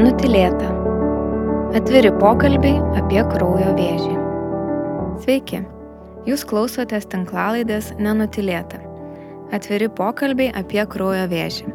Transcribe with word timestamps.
Nenutilėta. 0.00 0.68
Atviri 1.76 2.08
pokalbiai 2.16 2.78
apie 2.96 3.20
kraujo 3.20 3.74
vėžį. 3.76 4.14
Sveiki, 5.20 5.58
jūs 6.24 6.44
klausotės 6.48 7.04
tinklalaidės 7.12 7.90
Nenutilėta. 8.00 8.80
Atviri 9.52 9.90
pokalbiai 9.92 10.54
apie 10.56 10.80
kraujo 10.88 11.26
vėžį. 11.28 11.68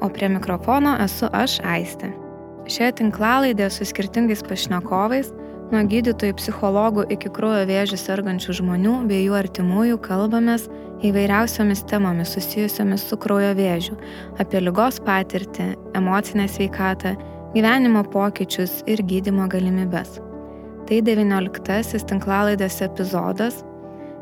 O 0.00 0.08
prie 0.14 0.30
mikrofono 0.32 0.94
esu 1.04 1.28
aš 1.36 1.58
Aistė. 1.68 2.14
Šioje 2.64 2.94
tinklalaidėje 3.02 3.68
su 3.76 3.90
skirtingais 3.92 4.40
pašnekovais, 4.48 5.28
nuo 5.68 5.84
gydytojų, 5.92 6.38
psichologų 6.40 7.04
iki 7.12 7.28
kraujo 7.28 7.68
vėžių 7.68 8.00
sergančių 8.06 8.56
žmonių 8.62 8.96
bei 9.12 9.20
jų 9.26 9.36
artimųjų 9.42 10.00
kalbamės 10.08 10.64
įvairiausiomis 11.04 11.84
temomis 11.92 12.32
susijusiomis 12.38 13.04
su 13.04 13.20
kraujo 13.20 13.52
vėžiu, 13.60 14.00
apie 14.40 14.64
lygos 14.64 14.96
patirtį, 15.04 15.74
emocinę 16.00 16.48
sveikatą, 16.48 17.12
gyvenimo 17.54 18.02
pokyčius 18.10 18.82
ir 18.90 19.02
gydimo 19.06 19.46
galimybes. 19.48 20.18
Tai 20.88 20.98
19-asis 21.06 22.04
tinklalaidės 22.10 22.80
epizodas 22.84 23.60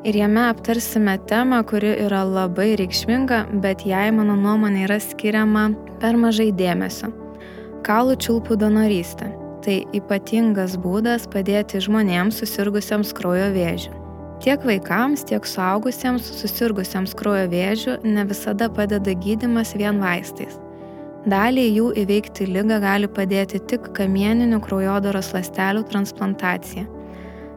ir 0.05 0.19
jame 0.19 0.45
aptarsime 0.51 1.17
temą, 1.31 1.63
kuri 1.67 1.95
yra 2.05 2.23
labai 2.29 2.75
reikšminga, 2.79 3.47
bet 3.65 3.87
jai, 3.89 4.11
mano 4.15 4.37
nuomonė, 4.39 4.85
yra 4.87 4.99
skiriama 5.01 5.71
per 6.03 6.19
mažai 6.21 6.51
dėmesio- 6.53 7.11
kaulų 7.89 8.19
čiulpų 8.25 8.59
donorystė. 8.61 9.33
Tai 9.63 9.77
ypatingas 9.95 10.77
būdas 10.77 11.27
padėti 11.31 11.81
žmonėms 11.81 12.39
susirgusiems 12.43 13.15
kraujo 13.15 13.49
vėžiu. 13.55 13.95
Tiek 14.43 14.59
vaikams, 14.67 15.23
tiek 15.25 15.43
suaugusiems 15.47 16.27
susirgusiems 16.41 17.15
kraujo 17.15 17.47
vėžiu 17.49 18.03
ne 18.03 18.25
visada 18.25 18.69
padeda 18.69 19.15
gydimas 19.15 19.73
vien 19.79 20.01
vaistais. 20.03 20.59
Daliai 21.23 21.71
jų 21.71 21.93
įveikti 22.03 22.49
lygą 22.51 22.81
gali 22.83 23.07
padėti 23.07 23.61
tik 23.71 23.93
kamieninių 23.95 24.59
kraujodaros 24.65 25.29
ląstelių 25.37 25.85
transplantacija. 25.87 26.83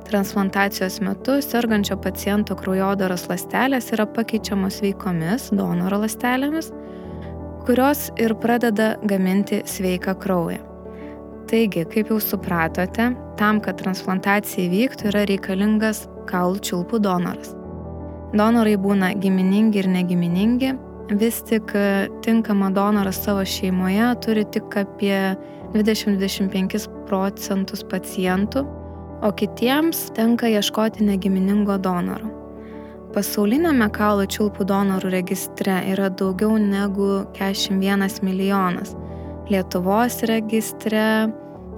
Transplantacijos 0.05 0.99
metu 1.01 1.39
sergančio 1.41 1.97
paciento 1.97 2.53
kraujodaros 2.59 3.25
ląstelės 3.25 3.89
yra 3.95 4.05
pakeičiamos 4.05 4.77
veikomis 4.85 5.49
donoro 5.49 5.97
ląstelėmis, 6.03 6.69
kurios 7.65 8.11
ir 8.21 8.37
pradeda 8.37 8.99
gaminti 9.09 9.63
sveiką 9.65 10.13
kraują. 10.21 10.61
Taigi, 11.49 11.87
kaip 11.89 12.13
jau 12.13 12.21
supratote, 12.21 13.15
tam, 13.41 13.65
kad 13.65 13.81
transplantacija 13.81 14.69
įvyktų, 14.69 15.09
yra 15.09 15.25
reikalingas 15.25 16.05
kaulų 16.29 16.61
čiulpų 16.69 17.01
donoras. 17.01 17.55
Donorai 18.37 18.77
būna 18.77 19.15
giminingi 19.17 19.81
ir 19.81 19.89
negiminingi, 19.89 20.77
vis 21.09 21.41
tik 21.43 21.75
e, 21.75 22.07
tinkamą 22.21 22.73
donorą 22.73 23.11
savo 23.11 23.45
šeimoje 23.45 24.15
turi 24.25 24.45
tik 24.45 24.77
apie 24.77 25.35
20-25 25.73 26.87
procentus 27.05 27.83
pacientų, 27.83 28.65
o 29.21 29.31
kitiems 29.31 30.09
tenka 30.15 30.49
ieškoti 30.49 31.05
negiminingo 31.05 31.77
donoro. 31.77 32.31
Pasaulinėme 33.15 33.87
kaulų 33.95 34.25
čiulpų 34.27 34.65
donorų 34.67 35.13
registre 35.13 35.77
yra 35.91 36.09
daugiau 36.09 36.57
negu 36.59 37.23
41 37.37 38.19
milijonas. 38.25 38.95
Lietuvos 39.47 40.19
registre 40.27 41.29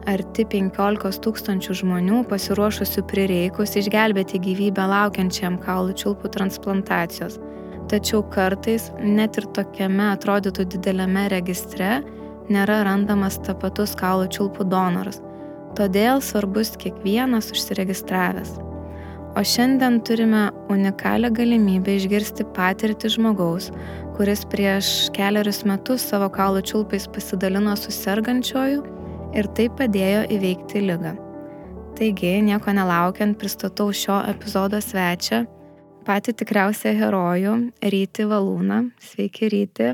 arti 0.08 0.46
15 0.48 1.20
tūkstančių 1.22 1.76
žmonių 1.82 2.24
pasiruošusių 2.32 3.04
prireikus 3.12 3.76
išgelbėti 3.78 4.40
gyvybę 4.40 4.88
laukiančiam 4.88 5.60
kaulų 5.62 5.98
čiulpų 6.00 6.32
transplantacijos. 6.34 7.38
Tačiau 7.88 8.20
kartais 8.28 8.90
net 9.00 9.38
ir 9.40 9.46
tokiame 9.56 10.10
atrodytų 10.12 10.66
dideliame 10.74 11.28
registre 11.32 12.02
nėra 12.52 12.82
randamas 12.88 13.38
tapatus 13.46 13.94
kaulų 14.00 14.28
čiulpų 14.36 14.68
donoras. 14.68 15.22
Todėl 15.78 16.20
svarbus 16.24 16.74
kiekvienas 16.82 17.52
užsiregistravęs. 17.54 18.58
O 19.38 19.44
šiandien 19.46 20.00
turime 20.02 20.48
unikalią 20.74 21.30
galimybę 21.38 21.94
išgirsti 22.00 22.48
patirtį 22.56 23.12
žmogaus, 23.14 23.70
kuris 24.18 24.42
prieš 24.52 25.12
keliarius 25.16 25.62
metus 25.70 26.08
savo 26.12 26.28
kaulų 26.34 26.64
čiulpais 26.68 27.08
pasidalino 27.14 27.76
su 27.78 27.94
sergančioju 27.94 28.82
ir 29.38 29.52
tai 29.56 29.68
padėjo 29.70 30.26
įveikti 30.34 30.82
lygą. 30.90 31.14
Taigi, 31.98 32.34
nieko 32.46 32.74
nelaukiant, 32.76 33.38
pristatau 33.40 33.94
šio 33.94 34.20
epizodo 34.32 34.82
svečią, 34.84 35.46
patį 36.08 36.34
tikriausią 36.40 36.94
herojų, 36.98 37.54
Ryti 37.84 38.26
Valūną. 38.30 38.82
Sveiki, 39.04 39.50
Ryti. 39.52 39.92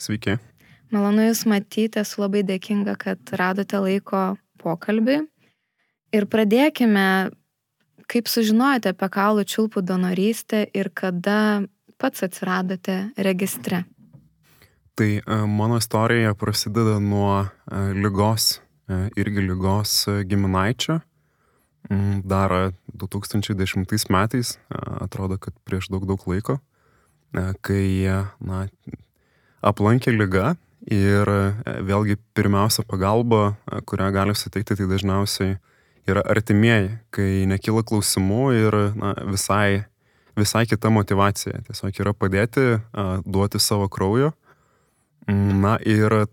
Sveiki. 0.00 0.36
Malonu 0.94 1.26
Jūs 1.26 1.42
matyti, 1.50 2.00
esu 2.00 2.22
labai 2.22 2.44
dėkinga, 2.46 2.94
kad 3.00 3.34
radote 3.36 3.80
laiko 3.82 4.36
pokalbį. 4.62 5.24
Ir 6.14 6.28
pradėkime, 6.30 7.06
kaip 8.06 8.30
sužinojote 8.30 8.94
apie 8.94 9.08
kaulų 9.12 9.46
čiulpų 9.50 9.82
donorystę 9.84 10.62
ir 10.70 10.92
kada 10.94 11.66
pats 11.98 12.22
atsiradote 12.22 13.00
registre. 13.18 13.82
Tai 14.96 15.10
e, 15.18 15.40
mano 15.50 15.80
istorija 15.82 16.32
prasideda 16.38 17.00
nuo 17.02 17.42
e, 17.42 17.48
lygos 17.98 18.54
E, 18.86 19.08
irgi 19.18 19.42
lygos 19.42 20.06
giminaičio. 20.30 21.00
Mm, 21.90 22.22
dar 22.26 22.72
2010 22.98 24.10
metais, 24.10 24.56
atrodo, 25.00 25.38
kad 25.38 25.54
prieš 25.64 25.90
daug 25.92 26.06
daug 26.08 26.22
laiko, 26.26 26.58
kai 27.62 27.86
na, 28.40 28.64
aplankė 29.62 30.14
lyga 30.14 30.56
ir 30.90 31.30
vėlgi 31.86 32.18
pirmiausia 32.34 32.82
pagalba, 32.86 33.56
kurią 33.86 34.10
gali 34.14 34.34
suteikti, 34.34 34.78
tai 34.78 34.88
dažniausiai 34.90 35.56
yra 36.06 36.22
artimieji, 36.26 36.90
kai 37.14 37.46
nekyla 37.50 37.82
klausimų 37.86 38.42
ir 38.54 38.78
na, 38.98 39.12
visai, 39.30 39.84
visai 40.38 40.64
kita 40.70 40.90
motivacija. 40.94 41.62
Tiesiog 41.66 42.02
yra 42.02 42.14
padėti, 42.14 42.80
duoti 43.26 43.62
savo 43.62 43.88
kraujo. 43.90 44.32
Mm, 45.26 45.62
na 45.62 45.76
ir 45.82 46.26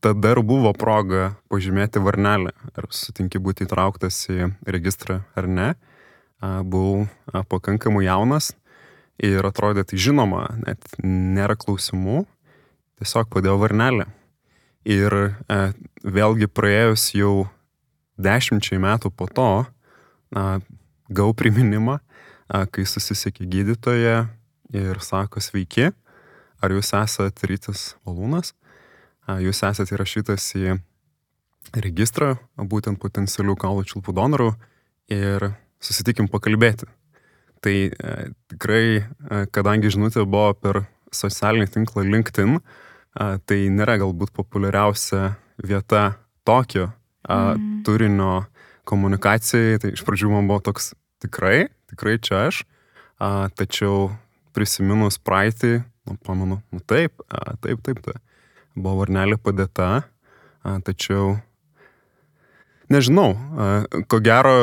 tada 0.00 0.32
ir 0.34 0.42
buvo 0.46 0.72
proga 0.76 1.34
pažymėti 1.50 2.00
varnelę, 2.02 2.52
ar 2.76 2.86
sutinki 2.94 3.40
būti 3.42 3.66
įtrauktas 3.66 4.20
į 4.30 4.52
registrą 4.66 5.22
ar 5.38 5.48
ne. 5.50 5.68
Buvau 6.38 7.08
pakankamai 7.50 8.04
jaunas 8.06 8.52
ir 9.18 9.42
atrodė 9.42 9.82
tai 9.88 9.98
žinoma, 9.98 10.44
net 10.62 10.84
nėra 11.02 11.58
klausimų, 11.58 12.22
tiesiog 13.02 13.30
padėjau 13.32 13.58
varnelę. 13.58 14.06
Ir 14.88 15.16
vėlgi 16.06 16.46
praėjus 16.46 17.10
jau 17.18 17.48
dešimčiai 18.22 18.78
metų 18.80 19.10
po 19.10 19.26
to, 19.26 19.50
gau 21.10 21.32
priminimą, 21.34 21.98
kai 22.46 22.86
susisiekė 22.86 23.48
gydytoja 23.50 24.28
ir 24.72 25.02
sako 25.02 25.42
sveiki, 25.42 25.90
ar 26.62 26.74
jūs 26.74 26.94
esate 26.94 27.50
rytis 27.50 27.90
valūnas? 28.06 28.54
Jūs 29.36 29.60
esate 29.66 29.94
įrašytas 29.94 30.46
į 30.56 30.78
registrą 31.76 32.36
būtent 32.56 33.00
potencialių 33.00 33.56
kaulų 33.60 33.84
čiulpų 33.90 34.14
donorų 34.16 34.52
ir 35.12 35.50
susitikim 35.84 36.28
pakalbėti. 36.32 36.88
Tai 37.64 37.74
e, 37.90 38.14
tikrai, 38.52 38.84
e, 39.02 39.40
kadangi 39.52 39.90
žinutė 39.92 40.24
buvo 40.24 40.52
per 40.54 40.84
socialinį 41.14 41.68
tinklą 41.74 42.04
LinkedIn, 42.06 42.58
e, 42.58 42.62
tai 43.44 43.58
nėra 43.74 43.98
galbūt 44.00 44.32
populiariausia 44.36 45.34
vieta 45.58 46.12
tokio 46.46 46.86
mm. 47.26 47.82
turinio 47.84 48.46
komunikacijai, 48.88 49.80
tai 49.82 49.92
iš 49.96 50.04
pradžių 50.06 50.30
man 50.32 50.48
buvo 50.48 50.62
toks 50.70 50.94
tikrai, 51.20 51.66
tikrai 51.90 52.16
čia 52.22 52.46
aš, 52.46 52.62
a, 53.18 53.50
tačiau 53.52 54.06
prisiminus 54.56 55.18
praeitį, 55.20 55.82
nu, 56.08 56.14
pamenu, 56.24 56.62
nu 56.72 56.80
taip, 56.88 57.18
a, 57.26 57.58
taip, 57.60 57.82
taip, 57.84 58.00
taip 58.06 58.22
buvo 58.78 59.02
varnelė 59.02 59.38
padėta, 59.42 60.06
tačiau 60.86 61.36
nežinau, 62.92 63.34
ko 64.08 64.20
gero 64.24 64.56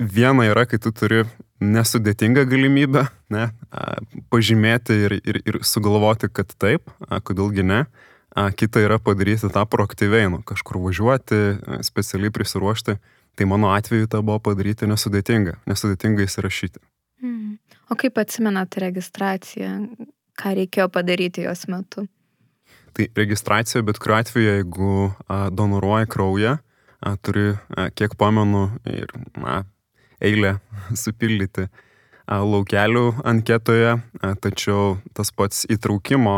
viena 0.00 0.48
yra, 0.48 0.66
kai 0.66 0.80
tu 0.82 0.92
turi 0.96 1.24
nesudėtingą 1.60 2.46
galimybę 2.48 3.04
ne, 3.32 3.50
pažymėti 4.32 4.96
ir, 5.06 5.16
ir, 5.20 5.40
ir 5.44 5.60
sugalvoti, 5.66 6.30
kad 6.32 6.52
taip, 6.56 6.88
kodėlgi 7.26 7.66
ne. 7.66 7.84
Kita 8.30 8.82
yra 8.84 9.00
padaryti 9.02 9.50
tą 9.50 9.64
proaktyviai, 9.66 10.28
nu, 10.30 10.40
kažkur 10.46 10.78
važiuoti, 10.80 11.40
specialiai 11.84 12.32
prisiruošti. 12.32 12.96
Tai 13.38 13.46
mano 13.50 13.72
atveju 13.74 14.08
tą 14.10 14.20
buvo 14.26 14.38
padaryti 14.50 14.88
nesudėtinga, 14.90 15.56
nesudėtinga 15.70 16.24
įsirašyti. 16.26 16.80
Mm. 17.24 17.58
O 17.90 17.96
kaip 17.98 18.18
atsimenat 18.22 18.78
registraciją, 18.82 19.74
ką 20.38 20.54
reikėjo 20.58 20.86
padaryti 20.94 21.44
jos 21.46 21.66
metu? 21.70 22.06
Tai 22.96 23.06
registracija, 23.16 23.82
bet 23.86 24.00
kuriuo 24.02 24.18
atveju, 24.18 24.48
jeigu 24.54 24.94
donoruoji 25.54 26.08
kraują, 26.10 26.56
turi, 27.22 27.52
kiek 27.94 28.16
pamenu, 28.18 28.66
ir 28.88 29.12
na, 29.38 29.62
eilę 30.20 30.58
supildyti 31.04 31.68
laukelių 32.30 33.04
anketoje, 33.26 33.96
tačiau 34.42 34.98
tas 35.16 35.32
pats 35.34 35.64
įtraukimo 35.70 36.36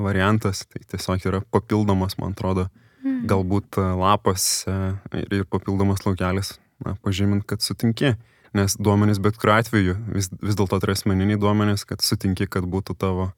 variantas, 0.00 0.64
tai 0.70 0.84
tiesiog 0.88 1.26
yra 1.28 1.42
papildomas, 1.52 2.16
man 2.20 2.32
atrodo, 2.32 2.68
mm. 3.04 3.24
galbūt 3.28 3.80
lapas 4.00 4.64
ir, 5.12 5.44
papildomas 5.52 6.06
laukelis, 6.06 6.54
na, 6.84 6.96
pažymint, 7.04 7.44
kad 7.48 7.64
sutinki. 7.64 8.14
Nes 8.54 8.76
duomenys 8.78 9.18
bet 9.18 9.34
kuriuo 9.42 9.56
atveju 9.58 9.96
vis, 10.14 10.28
vis 10.38 10.54
dėlto 10.54 10.78
tai 10.78 10.94
asmeniniai 10.94 11.40
duomenys, 11.42 11.82
kad 11.88 12.04
sutinki, 12.06 12.46
kad 12.46 12.68
būtų 12.70 12.94
tavo 13.02 13.32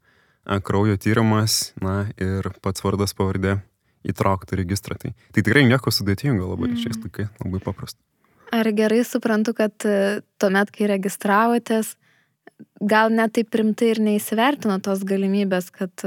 kraujo 0.64 0.96
tyrimas, 1.00 1.72
na 1.82 2.06
ir 2.20 2.50
pats 2.62 2.84
vardas 2.84 3.16
pavardė 3.16 3.58
įtraukti 4.06 4.58
registrą. 4.58 4.98
Tai, 5.02 5.12
tai 5.34 5.42
tikrai 5.42 5.64
nieko 5.66 5.90
sudėtingo 5.90 6.46
labai 6.52 6.72
mm. 6.72 6.82
šiais 6.84 7.00
laikais, 7.02 7.32
labai 7.42 7.62
paprasta. 7.64 8.00
Ar 8.54 8.70
gerai 8.70 9.02
suprantu, 9.02 9.56
kad 9.58 9.74
tuomet, 10.38 10.70
kai 10.70 10.86
registravotės, 10.92 11.96
gal 12.80 13.10
net 13.12 13.34
taip 13.36 13.54
rimtai 13.58 13.90
ir 13.94 14.00
neįsivertino 14.04 14.78
tos 14.84 15.02
galimybės, 15.06 15.72
kad, 15.74 16.06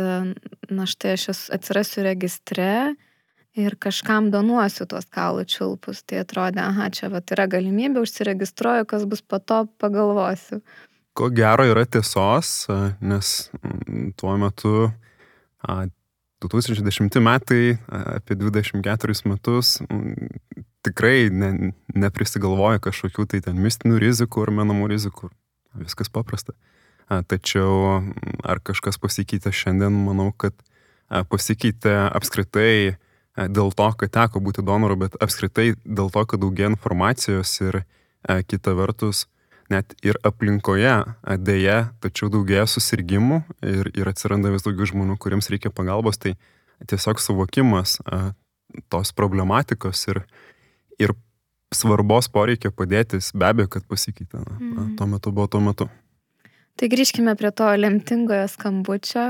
na 0.71 0.88
štai 0.89 1.18
aš 1.18 1.30
atsirasiu 1.51 2.06
registre 2.07 2.95
ir 3.59 3.75
kažkam 3.81 4.30
donuosiu 4.33 4.88
tuos 4.89 5.07
kaulų 5.12 5.45
čiulpus. 5.50 6.03
Tai 6.07 6.24
atrodė, 6.24 6.63
aha, 6.63 6.89
čia 6.95 7.09
vat, 7.12 7.27
yra 7.36 7.47
galimybė, 7.51 8.03
užsiregistruoju, 8.06 8.88
kas 8.89 9.06
bus 9.09 9.24
po 9.25 9.41
to, 9.41 9.65
pagalvosiu. 9.81 10.62
Ko 11.19 11.27
gero 11.36 11.66
yra 11.68 11.83
tiesos, 11.83 12.69
nes 13.04 13.50
tuo 14.16 14.38
metu 14.39 14.88
2010 16.39 17.19
metai, 17.19 17.74
apie 17.92 18.38
24 18.39 19.27
metus, 19.27 19.74
tikrai 20.88 21.27
ne, 21.27 21.74
neprisigalvoja 21.92 22.80
kažkokių 22.86 23.25
tai 23.33 23.42
ten 23.50 23.60
mistinių 23.60 24.00
rizikų 24.00 24.45
ar 24.45 24.54
menamų 24.62 24.88
rizikų. 24.94 25.27
Viskas 25.81 26.07
paprasta. 26.07 26.56
Tačiau 27.10 28.00
ar 28.48 28.62
kažkas 28.63 28.95
pasikeitė 29.04 29.51
šiandien, 29.51 29.92
manau, 30.06 30.30
kad 30.31 30.56
pasikeitė 31.10 31.98
apskritai 32.15 32.95
dėl 33.36 33.75
to, 33.75 33.89
kad 34.00 34.13
teko 34.15 34.39
būti 34.45 34.63
donoru, 34.63 34.95
bet 35.04 35.19
apskritai 35.19 35.74
dėl 35.83 36.13
to, 36.15 36.24
kad 36.24 36.39
daugia 36.39 36.72
informacijos 36.72 37.57
ir 37.65 37.81
kita 38.24 38.77
vertus 38.80 39.25
net 39.69 39.94
ir 40.06 40.18
aplinkoje 40.25 40.95
dėja, 41.45 41.80
tačiau 42.04 42.31
daugėja 42.33 42.66
susirgymų 42.69 43.42
ir, 43.62 43.92
ir 43.94 44.10
atsiranda 44.10 44.51
vis 44.54 44.66
daugiau 44.66 44.89
žmonių, 44.89 45.18
kuriems 45.21 45.50
reikia 45.54 45.71
pagalbos, 45.74 46.18
tai 46.21 46.36
tiesiog 46.89 47.21
suvokimas 47.21 48.00
tos 48.89 49.13
problematikos 49.18 50.06
ir, 50.12 50.21
ir 51.01 51.16
svarbos 51.74 52.30
poreikia 52.33 52.71
padėtis, 52.74 53.31
be 53.38 53.50
abejo, 53.50 53.69
kad 53.75 53.86
pasikeitė. 53.89 54.42
Na, 54.42 54.57
mm. 54.57 54.94
Tuo 54.98 55.10
metu 55.10 55.33
buvo 55.33 55.50
tuo 55.51 55.62
metu. 55.63 55.89
Tai 56.80 56.88
grįžkime 56.89 57.36
prie 57.38 57.51
to 57.51 57.68
lemtingojo 57.75 58.48
skambučio. 58.50 59.25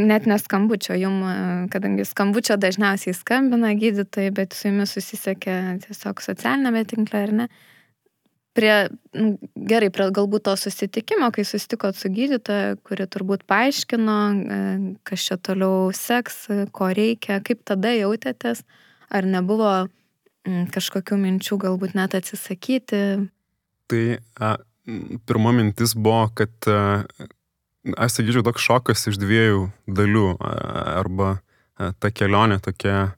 Net 0.00 0.26
neskambučio 0.30 0.94
jum, 1.00 1.22
kadangi 1.72 2.04
skambučio 2.06 2.54
dažniausiai 2.60 3.16
skambina 3.16 3.72
gydytojai, 3.78 4.30
bet 4.34 4.54
su 4.54 4.68
jumis 4.68 4.92
susisiekė 4.94 5.56
tiesiog 5.86 6.22
socialinėme 6.22 6.84
tinkle, 6.90 7.24
ar 7.26 7.34
ne? 7.40 7.48
Prie, 8.56 8.72
nu, 9.14 9.36
gerai, 9.54 9.92
prie 9.94 10.08
galbūt 10.10 10.48
to 10.48 10.56
susitikimo, 10.58 11.28
kai 11.30 11.44
susitikot 11.46 11.94
su 11.94 12.10
gydytoja, 12.10 12.74
kuri 12.82 13.06
turbūt 13.06 13.44
paaiškino, 13.50 14.18
kas 15.06 15.28
čia 15.28 15.38
toliau 15.38 15.92
seks, 15.94 16.48
ko 16.74 16.90
reikia, 16.90 17.38
kaip 17.46 17.62
tada 17.68 17.94
jautėtės, 17.94 18.64
ar 19.14 19.28
nebuvo 19.30 19.70
Mm, 20.48 20.70
kažkokių 20.72 21.18
minčių 21.20 21.58
galbūt 21.60 21.94
net 21.98 22.14
atsisakyti? 22.16 23.00
Tai 23.90 24.04
a, 24.40 24.54
pirma 25.28 25.52
mintis 25.52 25.92
buvo, 25.92 26.30
kad 26.32 26.52
a, 26.70 27.02
aš 28.00 28.16
sakyčiau 28.16 28.44
toks 28.46 28.64
šokas 28.64 29.04
iš 29.10 29.20
dviejų 29.20 29.66
dalių. 29.98 30.26
Arba 30.40 31.34
ta 31.76 32.12
kelionė 32.12 32.60
tokia 32.64 33.12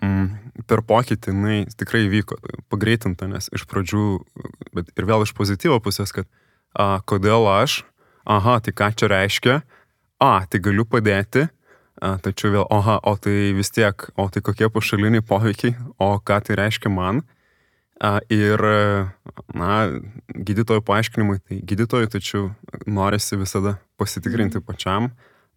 per 0.00 0.82
pokytį, 0.86 1.32
jinai 1.32 1.58
tikrai 1.78 2.06
vyko, 2.12 2.38
pagreitinta, 2.72 3.28
nes 3.30 3.50
iš 3.54 3.66
pradžių, 3.70 4.06
bet 4.74 4.90
ir 4.96 5.08
vėl 5.08 5.26
iš 5.26 5.34
pozityvo 5.36 5.78
pusės, 5.84 6.12
kad 6.14 6.28
a, 6.74 7.00
kodėl 7.06 7.46
aš, 7.50 7.82
aha, 8.24 8.58
tai 8.64 8.74
ką 8.74 8.90
čia 8.98 9.10
reiškia, 9.12 9.60
a, 10.18 10.32
tai 10.50 10.62
galiu 10.64 10.86
padėti, 10.88 11.48
Tačiau 12.02 12.50
vėl, 12.50 12.64
oha, 12.74 12.98
o 13.06 13.14
tai 13.16 13.54
vis 13.54 13.70
tiek, 13.72 14.08
o 14.18 14.26
tai 14.28 14.42
kokie 14.44 14.66
pašaliniai 14.72 15.22
poveikiai, 15.24 15.76
o 16.02 16.16
ką 16.18 16.40
tai 16.44 16.56
reiškia 16.58 16.90
man. 16.92 17.22
Ir, 18.34 18.60
na, 19.54 19.70
gydytojų 20.34 20.82
paaiškinimai, 20.84 21.38
tai 21.46 21.60
gydytojai, 21.62 22.10
tačiau 22.10 22.50
norisi 22.90 23.38
visada 23.38 23.76
pasitikrinti 24.00 24.58
mhm. 24.58 24.66
pačiam, 24.66 25.12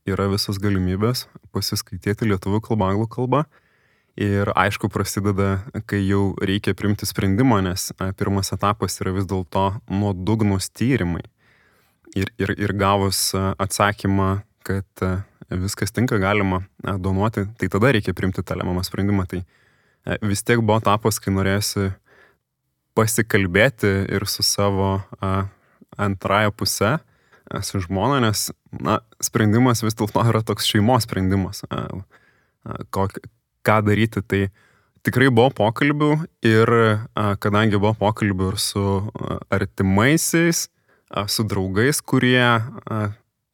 yra 0.08 0.30
visos 0.32 0.62
galimybės 0.62 1.26
pasiskaityti 1.52 2.30
lietuvių 2.30 2.62
kalbą, 2.70 2.94
anglų 2.94 3.10
kalbą. 3.18 3.44
Ir 4.18 4.50
aišku, 4.58 4.90
prasideda, 4.90 5.60
kai 5.86 6.00
jau 6.02 6.32
reikia 6.42 6.74
primti 6.74 7.06
sprendimą, 7.06 7.60
nes 7.68 7.92
pirmas 8.18 8.50
etapas 8.56 8.98
yra 9.04 9.14
vis 9.14 9.28
dėlto 9.30 9.68
nuodugnus 9.94 10.72
tyrimai. 10.74 11.22
Ir, 12.18 12.32
ir, 12.42 12.56
ir 12.58 12.74
gavus 12.74 13.30
atsakymą, 13.38 14.40
kad 14.66 15.06
viskas 15.54 15.94
tinka, 15.94 16.18
galima 16.18 16.64
donuoti, 16.82 17.46
tai 17.62 17.70
tada 17.70 17.94
reikia 17.94 18.16
priimti 18.18 18.42
tą 18.42 18.58
lemiamą 18.58 18.82
sprendimą. 18.88 19.28
Tai 19.30 19.44
vis 20.26 20.42
tiek 20.42 20.66
buvo 20.66 20.80
etapas, 20.82 21.22
kai 21.22 21.36
norėsi 21.38 21.92
pasikalbėti 22.98 23.94
ir 24.18 24.26
su 24.26 24.42
savo 24.42 24.96
antrąją 25.94 26.58
pusę, 26.58 26.98
su 27.62 27.86
žmona, 27.86 28.18
nes 28.26 28.50
na, 28.82 28.98
sprendimas 29.24 29.86
vis 29.86 29.94
dėlto 29.94 30.26
yra 30.26 30.42
toks 30.42 30.66
šeimos 30.74 31.06
sprendimas. 31.06 31.62
Kok, 32.90 33.22
ką 33.68 33.82
daryti, 33.86 34.24
tai 34.24 34.42
tikrai 35.06 35.30
buvo 35.32 35.52
pokalbių 35.56 36.12
ir 36.48 36.74
kadangi 37.44 37.80
buvo 37.80 37.94
pokalbių 38.00 38.52
ir 38.54 38.60
su 38.62 38.86
artimaisiais, 39.54 40.68
su 41.32 41.48
draugais, 41.48 42.02
kurie 42.02 42.42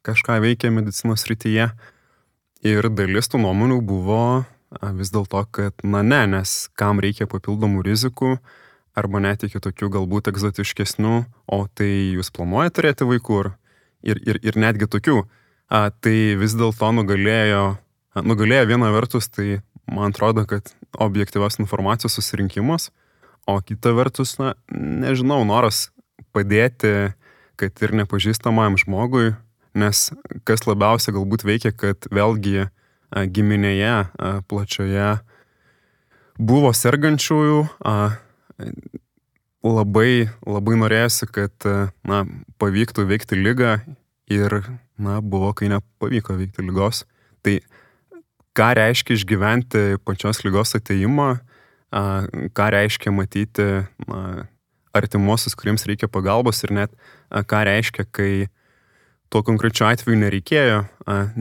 kažką 0.04 0.40
veikia 0.44 0.72
medicinos 0.74 1.26
rytyje. 1.30 1.70
Ir 2.64 2.90
dalis 2.96 3.28
tų 3.28 3.42
nuomonių 3.44 3.82
buvo 3.84 4.24
vis 4.98 5.12
dėlto, 5.14 5.44
kad 5.52 5.84
na 5.84 6.02
ne, 6.06 6.24
nes 6.38 6.70
kam 6.80 7.02
reikia 7.04 7.28
papildomų 7.30 7.84
rizikų, 7.86 8.38
arba 8.98 9.22
net 9.24 9.44
iki 9.46 9.62
tokių 9.62 9.90
galbūt 9.98 10.30
egzotiškesnių, 10.32 11.16
o 11.50 11.60
tai 11.74 11.90
jūs 12.16 12.32
planuojate 12.34 12.78
turėti 12.80 13.08
vaikų 13.10 13.40
ir, 14.06 14.22
ir, 14.22 14.40
ir 14.42 14.60
netgi 14.60 14.90
tokių. 14.90 15.24
A, 15.74 15.90
tai 15.90 16.36
vis 16.38 16.54
dėlto 16.58 16.92
nugalėjo, 16.94 17.64
nugalėjo 18.22 18.68
viena 18.70 18.92
vertus, 18.94 19.30
tai 19.34 19.64
man 19.90 20.12
atrodo, 20.12 20.46
kad 20.50 20.74
objektyvios 21.02 21.60
informacijos 21.60 22.16
susirinkimas, 22.20 22.92
o 23.50 23.58
kita 23.60 23.92
vertus, 23.96 24.38
na, 24.40 24.54
nežinau, 24.72 25.42
noras 25.48 25.90
padėti, 26.36 27.14
kad 27.60 27.84
ir 27.84 27.94
nepažįstamam 28.02 28.78
žmogui 28.80 29.34
nes 29.78 30.08
kas 30.48 30.66
labiausiai 30.70 31.16
galbūt 31.18 31.46
veikia, 31.46 31.74
kad 31.76 32.08
vėlgi 32.14 32.68
giminėje 33.34 33.96
plačioje 34.50 35.10
buvo 36.42 36.72
sergančiųjų, 36.74 37.60
labai, 39.64 40.12
labai 40.50 40.80
norėjusi, 40.82 41.30
kad 41.34 41.70
na, 42.10 42.24
pavyktų 42.62 43.06
veikti 43.10 43.38
lygą 43.38 43.76
ir 44.34 44.60
na, 44.98 45.20
buvo, 45.22 45.54
kai 45.58 45.70
nepavyko 45.74 46.38
veikti 46.40 46.66
lygos. 46.66 47.04
Tai 47.46 47.60
ką 48.58 48.70
reiškia 48.78 49.18
išgyventi 49.18 49.84
pačios 50.06 50.44
lygos 50.46 50.76
ateimą, 50.78 51.30
ką 52.58 52.68
reiškia 52.74 53.14
matyti 53.14 53.70
artimuosius, 54.94 55.56
kuriems 55.58 55.88
reikia 55.90 56.10
pagalbos 56.10 56.64
ir 56.66 56.74
net 56.74 56.94
ką 57.30 57.64
reiškia, 57.70 58.06
kai 58.14 58.34
tuo 59.34 59.42
konkrečiu 59.46 59.88
atveju 59.90 60.20
nereikėjo 60.22 60.82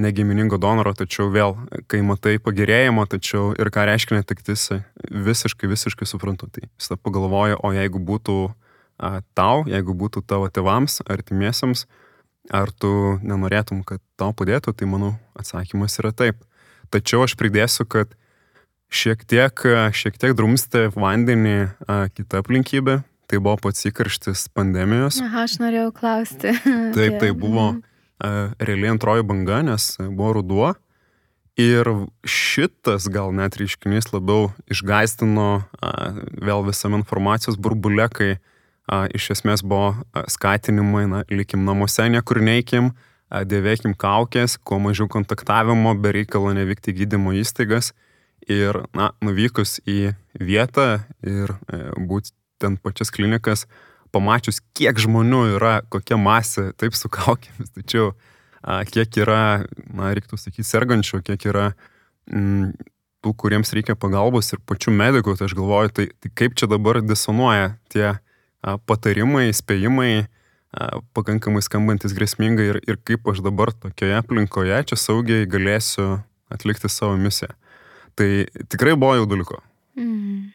negiminingo 0.01 0.57
donoro, 0.61 0.95
tačiau 0.97 1.29
vėl, 1.33 1.59
kai 1.93 2.01
matai 2.07 2.39
pagerėjimo, 2.41 3.05
tačiau 3.11 3.51
ir 3.61 3.69
ką 3.73 3.85
reiškia 3.91 4.17
netektis, 4.17 4.71
visiškai, 5.13 5.69
visiškai 5.69 6.09
suprantu. 6.09 6.49
Tai 6.49 6.65
visą 6.71 6.97
pagalvoju, 6.97 7.61
o 7.61 7.73
jeigu 7.77 8.01
būtų 8.01 8.37
a, 8.49 9.21
tau, 9.37 9.67
jeigu 9.69 9.97
būtų 9.99 10.25
tavo 10.25 10.49
tėvams, 10.49 11.03
artimiesiams, 11.13 11.85
ar 12.49 12.73
tu 12.73 13.19
nenorėtum, 13.21 13.85
kad 13.85 14.01
tau 14.17 14.33
padėtų, 14.33 14.73
tai 14.73 14.89
manau 14.89 15.13
atsakymas 15.39 16.01
yra 16.01 16.15
taip. 16.17 16.41
Tačiau 16.93 17.25
aš 17.25 17.35
pridėsiu, 17.41 17.87
kad 17.89 18.13
šiek 18.93 19.25
tiek, 19.25 19.65
šiek 19.97 20.19
tiek 20.21 20.37
drumstė 20.37 20.91
vandenį 20.93 21.57
a, 21.89 21.97
kita 22.13 22.43
aplinkybė, 22.43 23.01
tai 23.31 23.41
buvo 23.41 23.57
pats 23.65 23.87
įkarštis 23.89 24.51
pandemijos. 24.53 25.23
Aha, 25.25 25.47
aš 25.47 25.57
norėjau 25.63 25.89
klausti. 25.97 26.53
Taip, 26.97 27.17
tai 27.23 27.31
buvo 27.33 27.71
uh, 27.73 28.53
realiai 28.61 28.93
antroji 28.93 29.25
banga, 29.25 29.63
nes 29.65 29.95
buvo 30.03 30.35
ruduo. 30.41 30.73
Ir 31.61 31.89
šitas 32.29 33.09
gal 33.13 33.33
net 33.37 33.57
reiškinys 33.61 34.11
labiau 34.13 34.51
išgaistino 34.73 35.49
uh, 35.61 36.21
vėl 36.45 36.65
visam 36.69 36.97
informacijos 36.97 37.57
burbulė, 37.61 38.11
kai 38.13 38.31
uh, 38.37 39.09
iš 39.17 39.31
esmės 39.39 39.65
buvo 39.65 39.95
skatinimai, 40.33 41.07
na, 41.09 41.25
likim 41.33 41.65
namuose, 41.69 42.09
niekur 42.13 42.41
neikim, 42.45 42.93
uh, 42.93 43.09
dėvėkim 43.33 43.95
kaukės, 43.97 44.59
kuo 44.61 44.79
mažiau 44.83 45.09
kontaktavimo, 45.11 45.95
be 45.97 46.13
reikalo 46.19 46.53
nevykti 46.57 46.95
gydymo 46.97 47.33
įstaigas. 47.41 47.93
Ir, 48.51 48.83
na, 48.99 49.13
nuvykus 49.23 49.79
į 49.87 50.13
vietą 50.35 51.05
ir 51.23 51.55
e, 51.71 51.79
būtent 51.95 52.81
pačias 52.83 53.13
klinikas, 53.15 53.69
pamačius, 54.13 54.59
kiek 54.75 54.99
žmonių 54.99 55.45
yra, 55.55 55.77
kokia 55.89 56.19
masė, 56.19 56.73
taip 56.77 56.99
su 56.99 57.11
kaukėmis, 57.17 57.73
tačiau 57.73 58.13
kiek 58.63 59.17
yra, 59.19 59.65
na, 59.91 60.11
reiktų 60.15 60.39
sakyti, 60.39 60.67
sergančių, 60.67 61.23
kiek 61.27 61.47
yra 61.51 61.71
m, 62.31 62.75
tų, 63.23 63.33
kuriems 63.39 63.73
reikia 63.75 63.97
pagalbos 63.99 64.53
ir 64.55 64.61
pačių 64.67 64.95
medikų, 64.95 65.35
tai 65.39 65.49
aš 65.49 65.57
galvoju, 65.59 65.95
tai, 65.95 66.07
tai 66.19 66.31
kaip 66.43 66.59
čia 66.59 66.69
dabar 66.71 67.01
disonuoja 67.03 67.73
tie 67.95 68.07
a, 68.11 68.77
patarimai, 68.91 69.49
spėjimai, 69.55 70.13
a, 70.27 70.42
pakankamai 71.17 71.61
skambantis 71.65 72.15
grėsmingai 72.17 72.69
ir, 72.71 72.79
ir 72.89 72.99
kaip 73.05 73.29
aš 73.29 73.43
dabar 73.45 73.75
tokioje 73.77 74.17
aplinkoje 74.17 74.79
čia 74.89 74.97
saugiai 74.97 75.49
galėsiu 75.51 76.23
atlikti 76.53 76.89
savo 76.89 77.19
misiją. 77.21 77.53
Tai 78.17 78.29
tikrai 78.73 78.97
buvo 78.97 79.17
jauduliko. 79.21 79.61
Mm. 79.97 80.53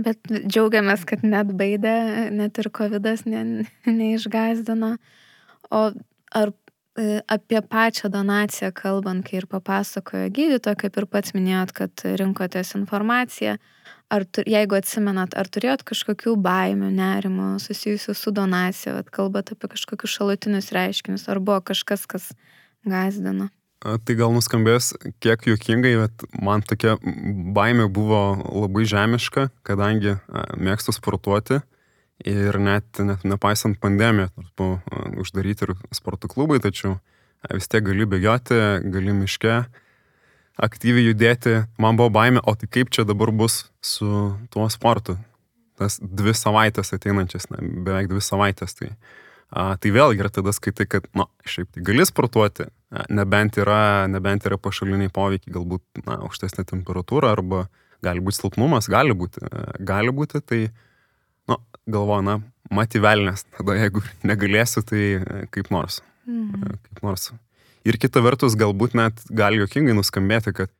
Bet 0.00 0.22
džiaugiamės, 0.30 1.04
kad 1.08 1.24
net 1.26 1.50
baidė, 1.56 2.30
net 2.32 2.58
ir 2.62 2.70
COVID 2.72 3.08
ne, 3.28 3.42
neišgazdino. 3.88 4.94
O 5.70 5.80
ar 6.40 6.52
e, 6.96 7.20
apie 7.28 7.60
pačią 7.60 8.08
donaciją 8.12 8.70
kalbant, 8.76 9.24
kai 9.26 9.40
ir 9.40 9.48
papasakojo 9.50 10.30
gydytoja, 10.32 10.78
kaip 10.78 10.96
ir 10.96 11.08
pats 11.10 11.34
minėjot, 11.36 11.74
kad 11.76 12.06
rinkotės 12.22 12.72
informaciją, 12.78 13.58
ar 14.10 14.26
tu, 14.26 14.42
jeigu 14.48 14.76
atsimenat, 14.78 15.36
ar 15.38 15.48
turėjot 15.48 15.84
kažkokių 15.86 16.34
baimių, 16.42 16.90
nerimų 16.96 17.48
susijusių 17.62 18.14
su 18.18 18.32
donacija, 18.34 18.98
at 19.00 19.10
kalbat 19.14 19.54
apie 19.54 19.70
kažkokius 19.72 20.18
šalutinius 20.18 20.72
reiškinius, 20.74 21.28
ar 21.30 21.40
buvo 21.42 21.60
kažkas, 21.70 22.06
kas 22.10 22.30
gazdino? 22.86 23.48
Tai 23.80 24.14
gal 24.18 24.34
nuskambės 24.34 24.90
kiek 25.24 25.46
juokingai, 25.48 25.94
bet 26.02 26.24
man 26.36 26.60
tokia 26.60 26.98
baimė 27.00 27.86
buvo 27.88 28.20
labai 28.44 28.84
žemiška, 28.84 29.46
kadangi 29.64 30.18
mėgstu 30.60 30.92
sportuoti 30.92 31.62
ir 32.28 32.58
net, 32.60 33.00
net 33.00 33.24
nepaisant 33.24 33.78
pandemijos, 33.80 34.34
nors 34.36 34.50
buvo 34.58 35.06
uždaryti 35.22 35.64
ir 35.64 35.72
sporto 35.96 36.28
klubai, 36.28 36.60
tačiau 36.60 36.98
vis 37.54 37.70
tiek 37.72 37.86
gali 37.86 38.04
bėgioti, 38.04 38.60
gali 38.92 39.16
miške 39.16 39.62
aktyviai 40.62 41.08
judėti. 41.08 41.56
Man 41.80 41.98
buvo 41.98 42.12
baimė, 42.14 42.42
o 42.44 42.54
tai 42.58 42.68
kaip 42.70 42.92
čia 42.94 43.06
dabar 43.08 43.32
bus 43.34 43.64
su 43.84 44.08
tuo 44.52 44.68
sportu? 44.72 45.16
Tas 45.80 45.96
dvi 46.00 46.34
savaitės 46.36 46.92
ateinančias, 46.96 47.48
ne, 47.52 47.62
beveik 47.86 48.10
dvi 48.10 48.22
savaitės. 48.24 48.76
Tai, 48.76 48.90
a, 49.50 49.70
tai 49.80 49.92
vėlgi 49.94 50.22
yra 50.22 50.32
tada 50.32 50.52
skaitai, 50.56 50.86
kad, 50.90 51.08
na, 51.16 51.26
šiaip 51.48 51.72
tai 51.74 51.84
gali 51.86 52.04
sportuoti, 52.08 52.68
nebent 53.08 53.58
yra, 53.62 54.06
nebent 54.10 54.46
yra 54.48 54.60
pašaliniai 54.60 55.12
poveikiai, 55.14 55.54
galbūt 55.56 56.04
na, 56.04 56.20
aukštesnė 56.26 56.66
temperatūra 56.68 57.32
arba 57.36 57.66
gali 58.04 58.22
būti 58.24 58.40
silpnumas, 58.40 58.88
gali 58.92 59.16
būti, 59.16 59.44
gali 59.86 60.12
būti, 60.16 60.40
tai, 60.44 60.62
na, 61.48 61.56
nu, 61.56 61.60
galvoju, 61.96 62.26
na, 62.28 62.40
mati 62.70 63.00
velnės, 63.02 63.46
tada 63.56 63.76
jeigu 63.80 64.04
negalėsiu, 64.30 64.84
tai 64.86 65.46
kaip 65.54 65.72
nors. 65.74 66.02
Mhm. 66.28 66.76
Kaip 66.88 67.06
nors. 67.06 67.30
Ir 67.88 67.96
kita 68.00 68.22
vertus, 68.24 68.56
galbūt 68.60 68.94
net 68.98 69.22
gali 69.32 69.62
jokingai 69.62 69.96
nuskambėti, 69.96 70.52
kad 70.56 70.72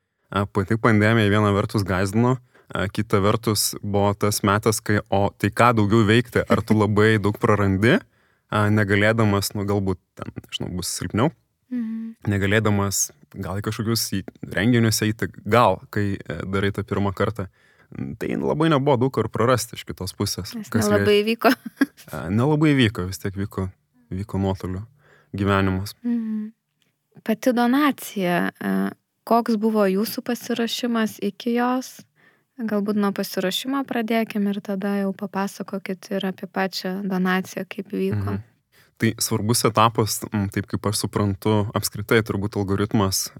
pati 0.52 0.76
pandemija 0.80 1.32
viena 1.32 1.52
vertus 1.56 1.84
gazdino, 1.86 2.36
kita 2.94 3.22
vertus 3.24 3.72
buvo 3.82 4.12
tas 4.14 4.42
metas, 4.46 4.82
kai, 4.84 5.00
o 5.10 5.30
tai 5.34 5.50
ką 5.50 5.72
daugiau 5.80 6.04
veikti, 6.06 6.44
ar 6.44 6.62
tu 6.62 6.76
labai 6.76 7.16
daug 7.24 7.38
prarandi, 7.40 7.98
negalėdamas, 8.50 9.54
nu 9.56 9.64
galbūt 9.66 10.00
ten, 10.18 10.34
nežinau, 10.36 10.74
bus 10.78 10.92
silpniau, 10.98 11.32
Mhm. 11.70 12.26
Negalėdamas 12.30 13.08
gal 13.38 13.60
į 13.60 13.64
kažkokius 13.68 14.08
renginius 14.50 15.00
eiti, 15.06 15.30
gal, 15.46 15.78
kai 15.94 16.16
e, 16.18 16.38
darai 16.50 16.72
tą 16.74 16.82
pirmą 16.86 17.14
kartą. 17.16 17.46
Tai 17.90 18.28
labai 18.38 18.68
nebuvo 18.70 18.96
daug 18.98 19.12
kur 19.14 19.26
prarasti 19.32 19.78
iš 19.78 19.86
kitos 19.86 20.14
pusės. 20.14 20.52
Nes 20.54 20.70
nelabai 20.70 21.20
lė... 21.20 21.26
vyko. 21.32 21.50
nelabai 22.30 22.74
vyko, 22.78 23.08
vis 23.10 23.22
tiek 23.22 23.34
vyko, 23.38 23.68
vyko 24.14 24.42
nuotoliu 24.42 24.84
gyvenimas. 25.34 25.94
Mhm. 26.02 26.50
Pati 27.24 27.52
donacija, 27.52 28.36
e, 28.50 28.74
koks 29.28 29.56
buvo 29.60 29.86
jūsų 29.88 30.22
pasirašymas 30.26 31.18
iki 31.22 31.56
jos? 31.58 32.00
Galbūt 32.60 32.98
nuo 33.00 33.08
pasirašymo 33.16 33.80
pradėkime 33.88 34.52
ir 34.52 34.60
tada 34.64 34.98
jau 35.00 35.12
papasakokit 35.16 36.10
ir 36.12 36.26
apie 36.28 36.46
pačią 36.46 37.00
donaciją, 37.08 37.64
kaip 37.68 37.92
vyko. 37.92 38.36
Mhm. 38.36 38.46
Tai 39.00 39.14
svarbus 39.16 39.64
etapas, 39.64 40.18
taip 40.52 40.66
kaip 40.68 40.86
aš 40.90 41.06
suprantu, 41.06 41.70
apskritai 41.72 42.20
turbūt 42.20 42.58
algoritmas, 42.60 43.30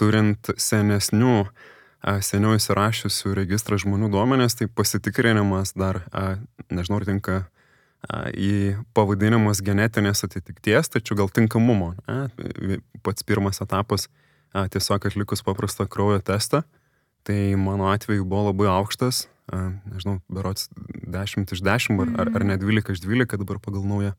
turint 0.00 0.48
senesnių, 0.56 1.34
seniau 2.24 2.54
įsirašiusių 2.56 3.34
registrą 3.36 3.76
žmonių 3.82 4.08
duomenės, 4.14 4.56
tai 4.56 4.70
pasitikrinimas 4.72 5.74
dar, 5.76 6.00
nežinau, 6.72 7.02
ar 7.02 7.08
tinka 7.10 7.36
į 8.34 8.76
pavadinimus 8.94 9.62
genetinės 9.64 10.24
atitikties, 10.26 10.90
tačiau 10.92 11.18
gal 11.22 11.30
tinkamumo. 11.32 11.94
Ne? 12.06 12.78
Pats 13.06 13.26
pirmas 13.26 13.62
etapas 13.64 14.08
tiesiog 14.54 15.08
atlikus 15.08 15.42
paprastą 15.44 15.88
kraujo 15.90 16.20
testą, 16.24 16.62
tai 17.26 17.56
mano 17.58 17.90
atveju 17.90 18.24
buvo 18.24 18.50
labai 18.50 18.68
aukštas, 18.70 19.26
nežinau, 19.90 20.20
berots 20.32 20.70
10 21.06 21.52
iš 21.52 21.62
10 21.62 22.02
ar, 22.02 22.12
ar, 22.22 22.30
ar 22.38 22.46
net 22.46 22.62
12 22.62 22.94
iš 22.94 23.02
12 23.04 23.38
dabar 23.42 23.60
pagal 23.62 23.84
naują 23.86 24.14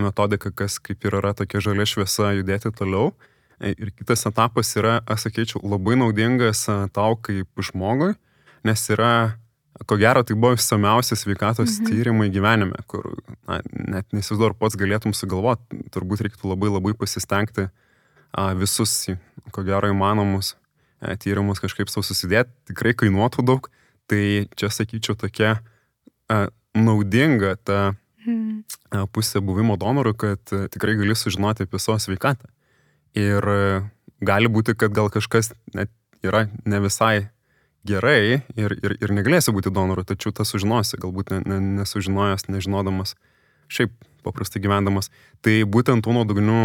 metodika, 0.00 0.50
kas 0.50 0.78
kaip 0.78 1.04
ir 1.04 1.18
yra 1.20 1.34
tokia 1.36 1.60
žalia 1.60 1.86
šviesa 1.88 2.32
judėti 2.38 2.72
toliau. 2.74 3.12
E, 3.60 3.74
ir 3.76 3.92
kitas 3.94 4.24
etapas 4.26 4.70
yra, 4.78 5.00
aš 5.06 5.28
sakyčiau, 5.28 5.62
labai 5.66 5.98
naudingas 6.00 6.64
tau 6.94 7.18
kaip 7.20 7.48
žmogui, 7.60 8.14
nes 8.66 8.86
yra, 8.94 9.36
ko 9.88 9.96
gero, 10.00 10.22
tai 10.26 10.36
buvo 10.36 10.56
išsamiausi 10.56 11.16
sveikatos 11.18 11.78
mhm. 11.80 11.88
tyrimai 11.88 12.28
gyvenime, 12.32 12.78
kur 12.90 13.06
na, 13.48 13.60
net 13.72 14.08
nesizduoju, 14.12 14.52
ar 14.52 14.58
pats 14.58 14.78
galėtum 14.80 15.16
sugalvoti, 15.16 15.84
turbūt 15.94 16.26
reiktų 16.26 16.52
labai 16.52 16.72
labai 16.72 16.94
pasistengti 16.98 17.68
a, 17.68 18.52
visus, 18.58 19.06
ko 19.54 19.64
gero, 19.66 19.90
įmanomus 19.92 20.54
a, 21.00 21.14
e, 21.14 21.16
tyrimus 21.20 21.62
kažkaip 21.62 21.92
savo 21.92 22.04
susidėti, 22.06 22.52
tikrai 22.72 22.94
kainuotų 22.98 23.46
daug, 23.48 23.70
tai 24.10 24.48
čia 24.58 24.72
sakyčiau 24.72 25.16
tokia 25.18 25.56
a, 26.28 26.46
naudinga 26.76 27.56
ta 27.60 27.80
Mhm. 28.26 29.08
pusė 29.10 29.40
buvimo 29.42 29.76
donoru, 29.76 30.14
kad 30.14 30.38
e, 30.54 30.68
tikrai 30.70 30.94
gali 31.00 31.14
sužinoti 31.18 31.66
apie 31.66 31.78
savo 31.82 31.98
sveikatą. 31.98 32.46
Ir 33.18 33.42
e, 33.42 33.82
gali 34.22 34.50
būti, 34.52 34.76
kad 34.78 34.94
gal 34.94 35.10
kažkas 35.10 35.52
net 35.74 35.90
yra 36.22 36.46
ne 36.64 36.80
visai 36.84 37.28
gerai 37.86 38.42
ir, 38.56 38.76
ir, 38.78 38.96
ir 39.00 39.14
negalėsi 39.14 39.54
būti 39.54 39.72
donoru, 39.74 40.04
tačiau 40.06 40.32
tą 40.34 40.46
sužinosi, 40.46 41.00
galbūt 41.02 41.34
ne, 41.34 41.40
ne, 41.46 41.58
nesužinojęs, 41.80 42.48
nežinodamas, 42.52 43.16
šiaip 43.72 43.94
paprastai 44.22 44.62
gyvendamas. 44.62 45.10
Tai 45.42 45.54
būtent 45.66 46.04
tų 46.04 46.14
nuodugnių 46.18 46.60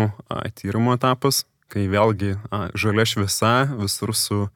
tyrimo 0.60 0.94
etapas, 0.98 1.46
kai 1.74 1.88
vėlgi 1.92 2.36
a, 2.52 2.68
žalia 2.78 3.08
šviesa 3.08 3.56
visur 3.80 4.16
su 4.16 4.48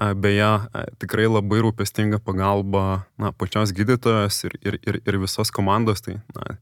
Beje, 0.00 0.48
tikrai 0.96 1.26
labai 1.28 1.58
rūpestinga 1.60 2.22
pagalba 2.24 3.02
na, 3.20 3.34
pačios 3.36 3.74
gydytojos 3.76 4.38
ir, 4.48 4.54
ir, 4.64 4.78
ir, 4.80 4.98
ir 5.04 5.18
visos 5.20 5.52
komandos, 5.52 6.00
tai 6.06 6.14
na, 6.32 6.54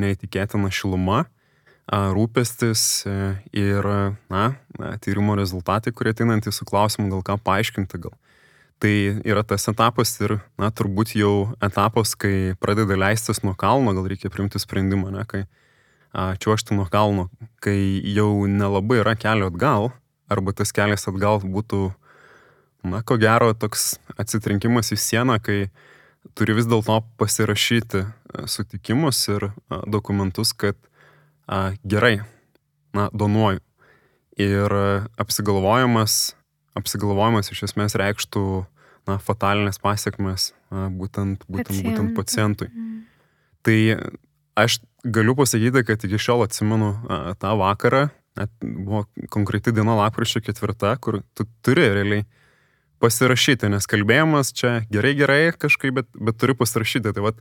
neįtikėtina 0.00 0.70
šiluma, 0.72 1.26
rūpestis 1.90 3.04
e, 3.04 3.16
ir 3.52 3.88
na, 4.32 4.44
tyrimo 5.04 5.36
rezultatai, 5.36 5.92
kurie 5.92 6.14
ateinantys 6.14 6.62
su 6.62 6.64
klausimu, 6.68 7.10
gal 7.12 7.26
ką 7.26 7.36
paaiškinti 7.44 8.00
gal. 8.06 8.14
Tai 8.82 8.94
yra 9.22 9.44
tas 9.46 9.68
etapas 9.70 10.16
ir, 10.24 10.40
na, 10.58 10.72
turbūt 10.74 11.14
jau 11.14 11.52
etapas, 11.62 12.16
kai 12.18 12.56
pradeda 12.58 12.98
leistis 12.98 13.44
nuo 13.46 13.54
kalno, 13.54 13.94
gal 13.94 14.08
reikia 14.10 14.30
priimti 14.32 14.58
sprendimą, 14.58 15.12
ne, 15.14 15.22
kai 15.30 15.44
čiuošti 16.12 16.74
nuo 16.74 16.88
kalno, 16.90 17.28
kai 17.62 18.02
jau 18.10 18.44
nelabai 18.50 18.98
yra 19.04 19.14
kelio 19.16 19.52
atgal, 19.52 19.92
arba 20.32 20.54
tas 20.56 20.74
kelias 20.74 21.06
atgal 21.08 21.40
būtų 21.46 21.92
na, 22.82 23.02
ko 23.06 23.16
gero, 23.20 23.52
toks 23.54 23.96
atsitrenkimas 24.18 24.92
į 24.94 24.98
sieną, 24.98 25.38
kai 25.42 25.70
turi 26.38 26.56
vis 26.56 26.68
dėlto 26.70 27.00
pasirašyti 27.20 28.02
e, 28.02 28.06
sutikimus 28.50 29.20
ir 29.30 29.48
e, 29.50 29.52
dokumentus, 29.90 30.52
kad 30.54 30.78
a, 31.46 31.72
gerai, 31.82 32.22
na, 32.96 33.08
donuoju. 33.14 33.62
Ir 34.40 34.76
e, 34.78 34.86
apsigalvojimas, 35.20 36.34
apsigalvojimas 36.78 37.52
iš 37.52 37.66
esmės 37.68 37.98
reikštų, 37.98 38.44
na, 39.08 39.18
fatalinės 39.22 39.80
pasiekmes 39.82 40.52
būtent, 40.70 41.46
būtent, 41.48 41.68
Pacientų. 41.68 41.88
būtent 41.88 42.16
pacientui. 42.16 42.68
Mm. 42.70 42.98
Tai 43.62 43.78
aš 44.62 44.80
galiu 45.04 45.34
pasakyti, 45.38 45.84
kad 45.86 46.04
iki 46.06 46.20
šiol 46.20 46.44
atsimenu 46.46 46.92
tą 47.42 47.54
vakarą, 47.58 48.08
net 48.38 48.52
buvo 48.62 49.04
konkreti 49.32 49.74
diena 49.74 49.96
lapkričio 49.98 50.42
ketvirta, 50.44 50.94
kur 51.02 51.20
tu 51.36 51.46
turi 51.64 51.88
realiai 51.92 52.26
pasirašyti, 53.02 53.68
nes 53.72 53.88
kalbėjimas 53.90 54.52
čia 54.54 54.82
gerai, 54.92 55.16
gerai 55.18 55.40
kažkaip, 55.58 55.96
bet, 55.98 56.08
bet 56.14 56.38
turiu 56.38 56.54
pasirašyti. 56.58 57.12
Tai 57.12 57.24
vad 57.26 57.40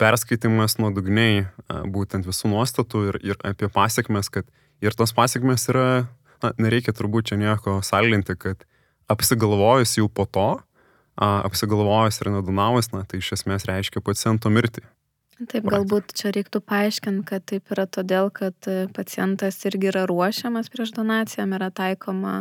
perskaitimas 0.00 0.78
nuodugniai 0.80 1.44
būtent 1.92 2.26
visų 2.26 2.54
nuostatų 2.54 3.02
ir, 3.10 3.20
ir 3.34 3.42
apie 3.46 3.68
pasiekmes, 3.72 4.30
kad 4.32 4.48
ir 4.84 4.96
tos 4.96 5.12
pasiekmes 5.12 5.68
yra, 5.68 6.08
na, 6.42 6.54
nereikia 6.56 6.94
turbūt 6.96 7.30
čia 7.30 7.40
nieko 7.40 7.78
salinti, 7.84 8.38
kad 8.40 8.64
apsigalvojus 9.12 9.98
jau 10.00 10.08
po 10.08 10.24
to, 10.24 10.48
apsigalvojus 11.18 12.20
ir 12.22 12.32
nedonavus, 12.36 12.92
na, 12.94 13.02
tai 13.08 13.20
iš 13.22 13.34
esmės 13.40 13.66
reiškia 13.68 14.02
paciento 14.04 14.50
mirtį. 14.52 14.84
Taip, 15.38 15.68
galbūt 15.70 16.16
čia 16.18 16.32
reiktų 16.34 16.60
paaiškinti, 16.66 17.22
kad 17.26 17.44
taip 17.46 17.70
yra 17.70 17.84
todėl, 17.86 18.26
kad 18.34 18.54
e, 18.66 18.88
pacientas 18.94 19.60
irgi 19.70 19.92
yra 19.92 20.02
ruošiamas 20.10 20.70
prieš 20.72 20.90
donaciją, 20.96 21.46
yra 21.54 21.68
taikoma 21.70 22.40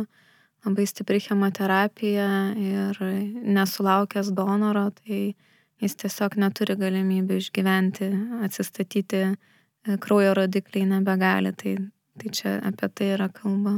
labai 0.65 0.87
stipri 0.89 1.21
chemoterapija 1.21 2.29
ir 2.57 2.97
nesulaukęs 3.45 4.31
donoro, 4.33 4.87
tai 4.97 5.35
jis 5.83 5.97
tiesiog 6.01 6.39
neturi 6.41 6.73
galimybių 6.79 7.37
išgyventi, 7.37 8.09
atsistatyti, 8.49 9.21
e, 9.29 9.99
kraujo 10.01 10.33
rodikliai 10.41 10.89
nebegali, 10.89 11.53
tai, 11.53 11.77
tai 12.17 12.33
čia 12.33 12.57
apie 12.65 12.89
tai 12.89 13.13
yra 13.13 13.29
kalba. 13.29 13.77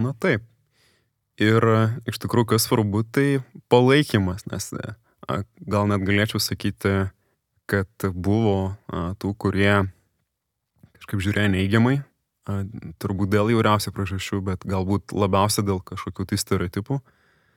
Na 0.00 0.16
taip. 0.16 0.49
Ir 1.40 1.64
e, 1.64 1.78
iš 2.10 2.20
tikrųjų, 2.20 2.52
kas 2.52 2.66
svarbu, 2.68 3.02
tai 3.08 3.40
palaikymas, 3.72 4.44
nes 4.50 4.74
gal 5.70 5.88
net 5.88 6.04
galėčiau 6.04 6.40
sakyti, 6.42 7.08
kad 7.70 8.06
buvo 8.12 8.74
tų, 9.22 9.32
kurie 9.38 9.74
kažkaip 10.98 11.22
žiūrėjo 11.22 11.52
neigiamai, 11.54 12.00
turbūt 13.02 13.30
dėl 13.30 13.52
įvairiausių 13.54 13.92
priežasčių, 13.94 14.40
bet 14.48 14.66
galbūt 14.68 15.14
labiausia 15.14 15.62
dėl 15.66 15.78
kažkokių 15.86 16.26
tai 16.32 16.38
stereotipų, 16.40 16.98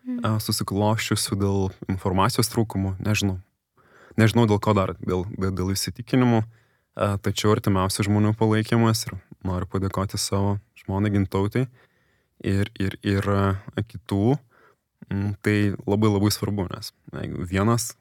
mm. 0.05 0.37
susikloščiusių 0.43 1.39
dėl 1.39 1.57
informacijos 1.89 2.51
trūkumų, 2.53 2.95
nežinau. 3.03 3.39
Nežinau 4.19 4.45
dėl 4.45 4.59
ko 4.61 4.75
dar, 4.77 4.93
dėl, 5.01 5.25
dėl, 5.33 5.71
įsitikinimų, 5.73 6.43
tačiau 7.25 7.55
artimiausių 7.55 8.05
žmonių 8.05 8.35
palaikymas 8.37 9.07
ir 9.07 9.17
noriu 9.41 9.65
padėkoti 9.71 10.19
savo 10.21 10.59
žmonai 10.83 11.09
gintautai 11.15 11.65
ir, 12.39 12.71
ir, 12.79 12.97
ir 13.03 13.29
a, 13.29 13.43
kitų. 13.81 14.37
Tai 15.43 15.57
labai 15.85 16.09
labai 16.09 16.31
svarbu, 16.31 16.63
nes 16.71 16.93
vienas 17.51 17.91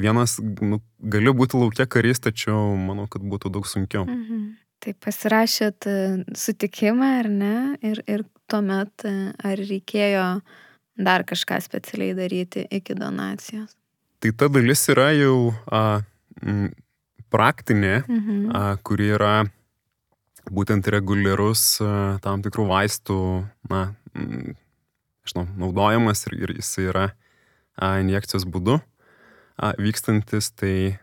vienas 0.00 0.38
nu, 0.40 0.80
galiu 0.98 1.34
būti 1.36 1.58
laukia 1.60 1.86
karys, 1.90 2.22
tačiau 2.24 2.74
manau, 2.78 3.06
kad 3.10 3.24
būtų 3.26 3.52
daug 3.52 3.68
sunkiau. 3.68 4.06
Mhm. 4.08 4.50
Tai 4.80 4.94
pasirašėt 5.04 5.86
e, 5.90 5.94
sutikimą 6.40 7.08
ar 7.18 7.28
ne? 7.28 7.56
Ir, 7.84 8.00
ir 8.08 8.24
tuomet 8.48 9.04
e, 9.04 9.12
ar 9.36 9.60
reikėjo 9.60 10.28
dar 11.00 11.24
kažką 11.28 11.58
specialiai 11.60 12.16
daryti 12.16 12.64
iki 12.64 12.96
donacijos? 12.96 13.74
Tai 14.20 14.32
ta 14.40 14.48
dalis 14.52 14.86
yra 14.92 15.10
jau 15.12 15.52
a, 15.68 16.00
m, 16.40 16.70
praktinė, 17.32 18.00
mhm. 18.08 18.40
a, 18.56 18.64
kuri 18.80 19.12
yra 19.18 19.34
būtent 20.48 20.88
reguliarus 20.92 21.64
a, 21.84 22.18
tam 22.24 22.44
tikrų 22.44 22.68
vaistų, 22.70 23.18
na, 23.70 23.82
žinau, 25.28 25.46
naudojimas 25.60 26.24
ir, 26.28 26.38
ir 26.44 26.54
jis 26.58 26.72
yra 26.88 27.10
injekcijos 27.80 28.44
būdu 28.48 28.80
vykstantis, 29.80 30.50
tai 30.56 30.98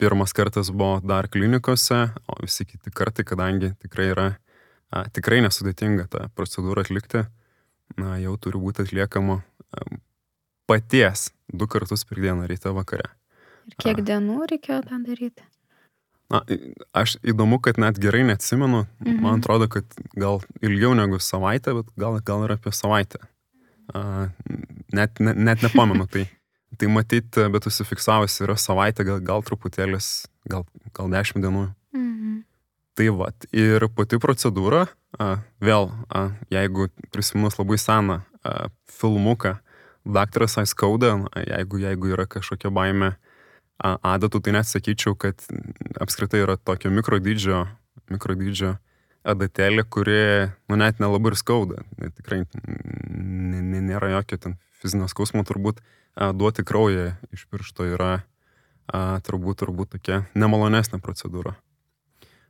pirmas 0.00 0.32
kartas 0.36 0.70
buvo 0.72 1.00
dar 1.04 1.28
klinikose, 1.32 1.98
o 2.28 2.36
visi 2.40 2.66
kiti 2.68 2.92
kartai, 2.92 3.24
kadangi 3.24 3.72
tikrai 3.80 4.08
yra 4.12 4.26
tikrai 5.12 5.40
nesudėtinga 5.44 6.08
tą 6.12 6.26
procedūrą 6.36 6.84
atlikti, 6.84 7.24
na, 7.96 8.16
jau 8.20 8.36
turi 8.40 8.60
būti 8.60 8.84
atliekama 8.84 9.40
paties 10.68 11.30
du 11.48 11.68
kartus 11.68 12.04
per 12.08 12.20
dieną, 12.20 12.46
ryte 12.50 12.72
vakare. 12.76 13.12
Ir 13.68 13.78
kiek 13.80 14.02
a, 14.02 14.06
dienų 14.12 14.46
reikėjo 14.50 14.82
tą 14.88 14.98
daryti? 15.06 15.44
Na, 16.32 16.40
aš 16.96 17.18
įdomu, 17.28 17.58
kad 17.60 17.76
net 17.80 17.98
gerai 18.00 18.22
neatsimenu, 18.24 18.86
mhm. 19.04 19.18
man 19.20 19.42
atrodo, 19.42 19.68
kad 19.72 19.84
gal 20.16 20.40
ilgiau 20.64 20.94
negu 20.96 21.20
savaitę, 21.20 21.74
bet 21.76 21.90
gal, 22.00 22.16
gal 22.24 22.46
ir 22.46 22.54
apie 22.56 22.72
savaitę. 22.72 23.20
A, 23.92 24.30
net, 24.96 25.20
net, 25.20 25.36
net 25.36 25.66
nepamenu 25.66 26.08
tai. 26.10 26.28
Tai 26.80 26.88
matyt, 26.88 27.36
bet 27.52 27.66
užsifiksavus 27.68 28.38
yra 28.40 28.54
savaitė, 28.56 29.04
gal, 29.04 29.18
gal 29.20 29.42
truputėlis, 29.44 30.06
gal, 30.48 30.62
gal 30.96 31.10
dešimt 31.12 31.44
dienų. 31.44 31.66
Mhm. 31.92 32.38
Tai 32.96 33.08
va, 33.18 33.28
ir 33.52 33.84
pati 33.92 34.16
procedūra, 34.20 34.86
a, 35.20 35.26
vėl, 35.60 35.90
a, 36.08 36.30
jeigu 36.52 36.88
prisiminus 37.12 37.60
labai 37.60 37.76
seną 37.76 38.22
a, 38.24 38.70
filmuką, 38.88 39.58
daktaras 40.16 40.56
Aiskauda, 40.64 41.12
jeigu, 41.44 41.82
jeigu 41.84 42.14
yra 42.16 42.24
kažkokia 42.26 42.72
baime 42.72 43.12
adatų, 43.82 44.40
tai 44.42 44.54
net 44.56 44.68
sakyčiau, 44.70 45.16
kad 45.18 45.42
apskritai 46.00 46.42
yra 46.44 46.56
tokio 46.56 46.92
mikrodydžio, 46.94 47.64
mikrodydžio 48.12 48.76
adatėlė, 49.26 49.84
kuri, 49.86 50.20
nu, 50.70 50.78
net 50.78 51.00
nelabai 51.02 51.32
ir 51.32 51.38
skauda. 51.38 51.82
Tikrai 52.18 52.42
nėra 53.12 54.12
jokio 54.16 54.38
ten 54.42 54.56
fizinio 54.82 55.08
skausmo 55.10 55.44
turbūt 55.46 55.82
duoti 56.34 56.64
kraują 56.66 57.12
iš 57.32 57.46
piršto 57.50 57.86
yra 57.94 58.12
a, 58.86 59.20
turbūt, 59.24 59.62
turbūt 59.62 59.94
tokia 59.96 60.22
nemalonesnė 60.34 61.00
procedūra. 61.02 61.54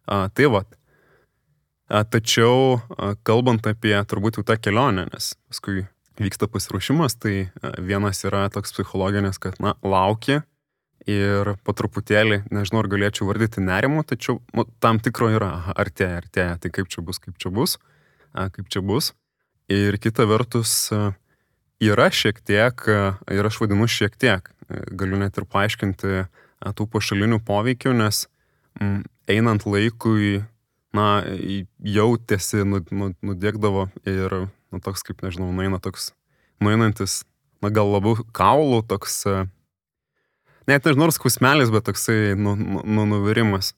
A, 0.07 0.27
tai 0.35 0.49
va. 0.53 0.65
Tačiau, 1.93 2.81
a, 2.97 3.13
kalbant 3.23 3.67
apie 3.69 3.95
turbūt 4.09 4.41
jau 4.41 4.47
tą 4.49 4.57
kelionę, 4.57 5.07
nes 5.13 5.35
paskui 5.51 5.85
vyksta 6.21 6.49
pasiruošimas, 6.49 7.19
tai 7.21 7.37
a, 7.61 7.75
vienas 7.79 8.25
yra 8.27 8.49
toks 8.53 8.75
psichologinis, 8.75 9.39
kad, 9.43 9.61
na, 9.63 9.77
lauki 9.85 10.41
ir 11.11 11.55
po 11.67 11.75
truputėlį, 11.77 12.43
nežinau, 12.55 12.83
ar 12.85 12.91
galėčiau 12.93 13.27
vardyti 13.31 13.65
nerimu, 13.65 14.05
tačiau 14.07 14.41
nu, 14.57 14.67
tam 14.83 15.01
tikro 15.03 15.31
yra, 15.33 15.51
artėja, 15.75 16.21
artėja, 16.23 16.61
tai 16.63 16.71
kaip 16.75 16.93
čia 16.93 17.03
bus, 17.07 17.19
kaip 17.23 17.39
čia 17.43 17.51
bus, 17.55 17.79
kaip 18.33 18.71
čia 18.71 18.85
bus. 18.87 19.13
Ir 19.73 19.97
kita 20.03 20.27
vertus, 20.29 20.91
Yra 21.83 22.13
šiek 22.15 22.37
tiek, 22.47 22.79
ir 23.27 23.47
aš 23.49 23.57
vadinu 23.59 23.89
šiek 23.91 24.15
tiek, 24.15 24.47
galiu 24.95 25.19
net 25.19 25.39
ir 25.41 25.47
paaiškinti 25.51 26.21
tų 26.79 26.85
pašalinių 26.93 27.41
poveikių, 27.43 27.95
nes 27.99 28.29
m, 28.79 29.01
einant 29.27 29.67
laikui, 29.67 30.45
na, 30.95 31.25
jautėsi, 31.83 32.63
nudėkdavo 32.63 33.89
ir, 34.07 34.37
na, 34.71 34.83
toks 34.85 35.03
kaip, 35.09 35.25
nežinau, 35.27 35.51
nueina 35.51 35.83
toks, 35.83 36.13
nueinantis, 36.63 37.25
na, 37.59 37.73
gal 37.75 37.91
labiau 37.97 38.23
kaulų, 38.31 38.85
toks, 38.87 39.19
net 40.71 40.87
nežinau, 40.87 41.09
ar 41.09 41.15
skausmelis, 41.15 41.73
bet 41.75 41.87
toksai, 41.89 42.35
nu, 42.39 42.55
nu, 42.57 43.07
nuvirimas. 43.09 43.73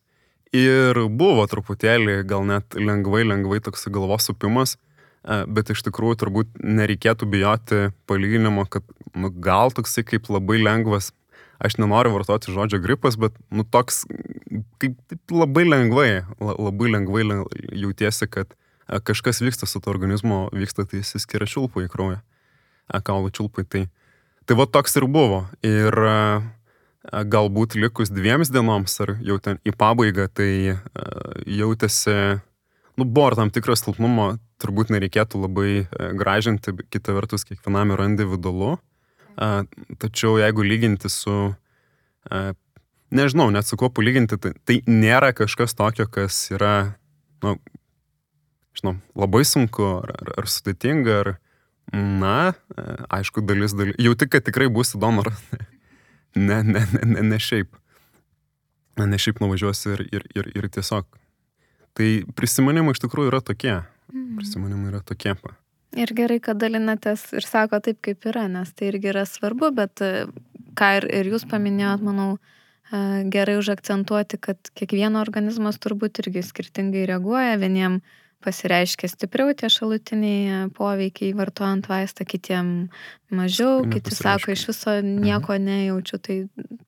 Ir 0.55 0.99
buvo 1.11 1.47
truputėlį, 1.51 2.21
gal 2.31 2.45
net 2.47 2.77
lengvai, 2.79 3.25
lengvai 3.27 3.59
toks 3.65 3.89
galvos 3.91 4.29
supimas, 4.29 4.77
bet 5.25 5.73
iš 5.73 5.83
tikrųjų 5.89 6.21
turbūt 6.21 6.61
nereikėtų 6.63 7.27
bijoti 7.33 7.81
palyginimo, 8.11 8.67
kad 8.71 8.85
nu, 9.17 9.33
gal 9.33 9.73
toksai 9.75 10.05
kaip 10.07 10.29
labai 10.31 10.61
lengvas, 10.63 11.11
aš 11.65 11.79
nenoriu 11.81 12.13
vartoti 12.15 12.53
žodžio 12.55 12.79
gripas, 12.85 13.17
bet 13.19 13.35
nu, 13.51 13.65
toks 13.65 14.05
kaip 14.83 14.95
taip, 15.09 15.23
labai 15.33 15.65
lengvai, 15.67 16.11
labai 16.39 16.93
lengvai 16.93 17.25
jautiesi, 17.73 18.29
kad 18.31 18.55
kažkas 18.87 19.41
vyksta 19.43 19.67
su 19.67 19.81
to 19.81 19.91
organizmo, 19.91 20.49
vyksta 20.53 20.85
tai 20.87 21.01
įsiskiria 21.01 21.49
čiulpų 21.49 21.87
į 21.87 21.93
kraują, 21.93 22.21
kaulų 23.07 23.33
čiulpai. 23.35 23.65
Tai, 23.65 23.87
tai 24.45 24.59
va 24.61 24.69
toks 24.69 25.01
ir 25.01 25.09
buvo. 25.09 25.47
Ir 25.65 25.97
galbūt 27.13 27.77
likus 27.77 28.13
dviems 28.13 28.51
dienoms 28.53 28.97
ar 29.05 29.17
jau 29.25 29.37
ten 29.43 29.61
į 29.67 29.75
pabaigą, 29.77 30.29
tai 30.33 30.79
jautėsi, 31.45 32.17
nu, 32.97 33.05
buvo 33.05 33.35
tam 33.37 33.53
tikras 33.53 33.85
silpnumo 33.85 34.35
turbūt 34.63 34.93
nereikėtų 34.95 35.43
labai 35.45 35.71
gražinti, 36.17 36.73
kita 36.93 37.15
vertus, 37.17 37.45
kiekvienam 37.49 37.93
yra 37.97 38.09
individualu. 38.09 38.79
Tačiau 40.01 40.39
jeigu 40.39 40.65
lyginti 40.65 41.11
su, 41.13 41.55
nežinau, 43.15 43.51
net 43.53 43.69
su 43.69 43.79
kuo 43.81 43.91
palyginti, 43.93 44.39
tai, 44.41 44.55
tai 44.65 44.81
nėra 44.89 45.35
kažkas 45.37 45.77
tokio, 45.77 46.07
kas 46.11 46.39
yra, 46.55 46.95
nu, 47.45 47.57
žinau, 48.79 48.97
labai 49.19 49.43
sunku 49.49 49.89
ar, 49.99 50.15
ar, 50.15 50.35
ar 50.45 50.51
sudėtinga, 50.51 51.19
ar, 51.25 51.35
na, 51.93 52.39
aišku, 53.13 53.45
dalis, 53.45 53.75
dalis, 53.77 53.99
jau 54.01 54.15
tik, 54.19 54.33
kad 54.37 54.47
tikrai 54.47 54.71
būsi 54.73 55.03
donoras. 55.03 55.43
Ne, 56.35 56.63
ne, 56.63 56.83
ne, 56.93 57.03
ne, 57.05 57.23
ne 57.23 57.41
šiaip. 57.41 57.77
Ne 58.99 59.19
šiaip 59.19 59.41
nuvažiuosi 59.43 59.91
ir, 59.95 60.07
ir, 60.15 60.25
ir, 60.39 60.51
ir 60.55 60.71
tiesiog. 60.71 61.07
Tai 61.95 62.09
prisiminimai 62.39 62.95
iš 62.95 63.03
tikrųjų 63.05 63.31
yra 63.31 63.43
tokie. 63.43 63.77
Mhm. 64.13 64.35
Prisiminimai 64.39 64.91
yra 64.93 65.03
tokie. 65.07 65.35
Pa. 65.39 65.55
Ir 65.95 66.11
gerai, 66.17 66.41
kad 66.43 66.59
dalinatės 66.59 67.29
ir 67.39 67.47
sako 67.47 67.79
taip, 67.85 68.01
kaip 68.03 68.27
yra, 68.27 68.49
nes 68.51 68.73
tai 68.75 68.91
irgi 68.91 69.13
yra 69.13 69.23
svarbu, 69.29 69.71
bet 69.77 70.03
e, 70.03 70.27
ką 70.79 70.91
ir, 70.99 71.07
ir 71.21 71.31
jūs 71.31 71.45
paminėjot, 71.51 72.03
manau, 72.03 72.29
e, 72.91 73.23
gerai 73.31 73.55
užakcentuoti, 73.61 74.41
kad 74.43 74.73
kiekvieno 74.75 75.23
organizmas 75.23 75.79
turbūt 75.79 76.19
irgi 76.25 76.43
skirtingai 76.43 77.07
reaguoja. 77.13 77.55
Vieniem 77.63 78.01
pasireiškia 78.45 79.09
stipriau 79.11 79.53
tie 79.57 79.71
šalutiniai 79.73 80.43
e, 80.45 80.59
poveikiai 80.77 81.35
vartojant 81.37 81.89
vaistą, 81.91 82.27
kitiem 82.29 82.73
mažiau, 83.35 83.83
kiti 83.91 84.15
sako, 84.15 84.53
iš 84.55 84.69
viso 84.71 84.99
nieko 85.01 85.57
mhm. 85.57 85.65
nejaučiu. 85.71 86.21
Tai 86.21 86.37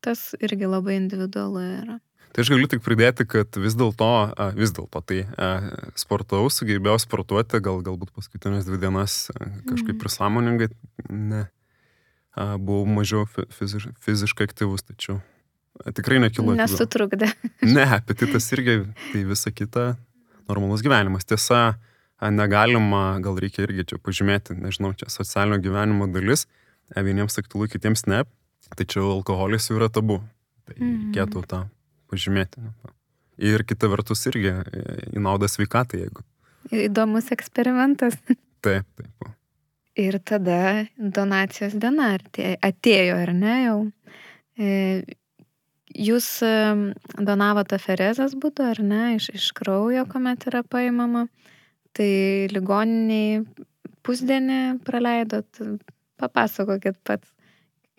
tas 0.04 0.28
irgi 0.40 0.68
labai 0.70 1.00
individualu 1.00 1.64
yra. 1.80 1.98
Tai 2.36 2.44
aš 2.44 2.50
galiu 2.52 2.68
tik 2.68 2.82
pridėti, 2.84 3.24
kad 3.24 3.56
vis 3.56 3.72
dėlto, 3.80 4.10
vis 4.58 4.74
dėlto 4.76 5.00
tai 5.08 5.22
sportavau, 5.96 6.50
sugebėjau 6.52 6.98
sportuoti, 7.00 7.62
gal, 7.64 7.80
galbūt 7.86 8.12
paskutinės 8.12 8.68
dvi 8.68 8.80
dienas 8.82 9.14
kažkaip 9.32 9.94
mhm. 9.94 10.00
prisąmoningai, 10.02 10.68
ne, 11.08 11.46
buvau 12.36 12.84
mažiau 12.98 13.24
fiziš, 13.56 13.88
fiziškai 14.04 14.50
aktyvus, 14.50 14.84
tačiau 14.84 15.22
tikrai 15.96 16.20
nekilo. 16.20 16.54
Nesutrukdė. 16.56 17.30
Ne, 17.64 17.86
apetitas 17.96 18.48
irgi, 18.52 18.82
tai 19.12 19.24
visa 19.28 19.52
kita 19.52 19.94
normalus 20.50 20.84
gyvenimas. 20.84 21.26
Tiesa, 21.28 21.76
negalima, 22.32 23.18
gal 23.24 23.38
reikia 23.40 23.66
irgi 23.66 23.86
čia 23.92 24.00
pažymėti, 24.02 24.56
nežinau, 24.60 24.92
čia 24.98 25.10
socialinio 25.12 25.60
gyvenimo 25.64 26.08
dalis, 26.12 26.46
vieniems 26.94 27.38
aktualu, 27.42 27.68
kitiems 27.72 28.06
ne, 28.10 28.24
tačiau 28.78 29.10
alkoholis 29.16 29.70
jau 29.70 29.78
yra 29.80 29.90
tabu. 29.92 30.20
Tai 30.66 30.74
mm. 30.80 30.94
reikėtų 31.12 31.42
tą 31.46 31.60
pažymėti. 32.10 32.62
Ir 33.46 33.62
kita 33.68 33.90
vertus 33.92 34.24
irgi 34.30 34.50
e, 34.50 34.84
į 35.14 35.22
naudą 35.22 35.48
sveikatai, 35.50 36.06
jeigu. 36.06 36.24
Įdomus 36.74 37.30
eksperimentas. 37.34 38.16
Taip, 38.66 38.86
taip. 38.98 39.28
Ir 39.96 40.16
tada 40.26 40.88
donacijos 40.98 41.76
diena 41.78 42.08
atėjo, 42.16 43.18
ar 43.22 43.30
ne 43.36 43.54
jau. 43.62 43.76
E, 45.96 46.02
jūs 46.08 46.28
donavote 47.16 47.76
aferezas 47.76 48.36
būdu, 48.36 48.70
ar 48.72 48.82
ne, 48.84 49.16
iš, 49.16 49.30
iš 49.34 49.48
kraujo, 49.56 50.04
kuomet 50.10 50.46
yra 50.50 50.62
paimama. 50.62 51.26
Tai 51.96 52.10
ligoniniai 52.52 53.40
pusdienį 54.04 54.60
praleidot. 54.84 55.48
Papasakokit 56.16 56.96
pats, 57.04 57.28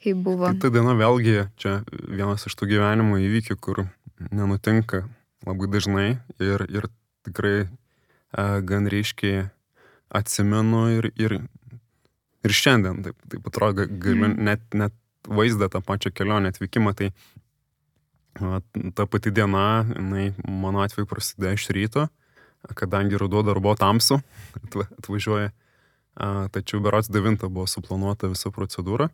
kaip 0.02 0.22
buvo. 0.26 0.50
Tai 0.50 0.70
ta 0.70 0.74
diena 0.74 0.96
vėlgi 0.98 1.48
čia 1.62 1.80
vienas 1.92 2.48
iš 2.50 2.56
tų 2.58 2.72
gyvenimo 2.72 3.20
įvykių, 3.22 3.58
kur 3.62 3.84
nenutinka 4.32 5.04
labai 5.46 5.70
dažnai 5.70 6.08
ir, 6.42 6.64
ir 6.66 6.90
tikrai 7.28 7.68
a, 8.34 8.58
gan 8.66 8.90
ryškiai 8.90 9.46
atsimenu 10.18 10.88
ir, 10.98 11.12
ir 11.14 11.38
ir 12.48 12.56
šiandien, 12.56 13.04
taip, 13.06 13.18
taip 13.32 13.50
atrodo, 13.50 13.86
galiu 13.88 14.30
mm. 14.30 14.38
net, 14.48 14.64
net 14.78 14.96
vaizdą 15.28 15.70
tą 15.72 15.82
pačią 15.84 16.14
kelionę 16.16 16.54
atvykimą, 16.54 16.94
tai 16.98 17.12
ta 18.96 19.06
pati 19.06 19.32
diena, 19.32 19.86
jinai 19.96 20.32
mano 20.46 20.84
atveju 20.86 21.10
prasidėjo 21.10 21.58
iš 21.58 21.68
ryto, 21.76 22.08
kadangi 22.78 23.20
ruduo 23.20 23.44
dar 23.46 23.60
buvo 23.64 23.76
tamsu, 23.80 24.20
atvažiuoja, 25.00 25.52
tačiau 26.54 26.82
berots 26.84 27.10
9 27.14 27.48
buvo 27.48 27.68
suplanuota 27.70 28.30
visa 28.32 28.52
procedūra, 28.54 29.10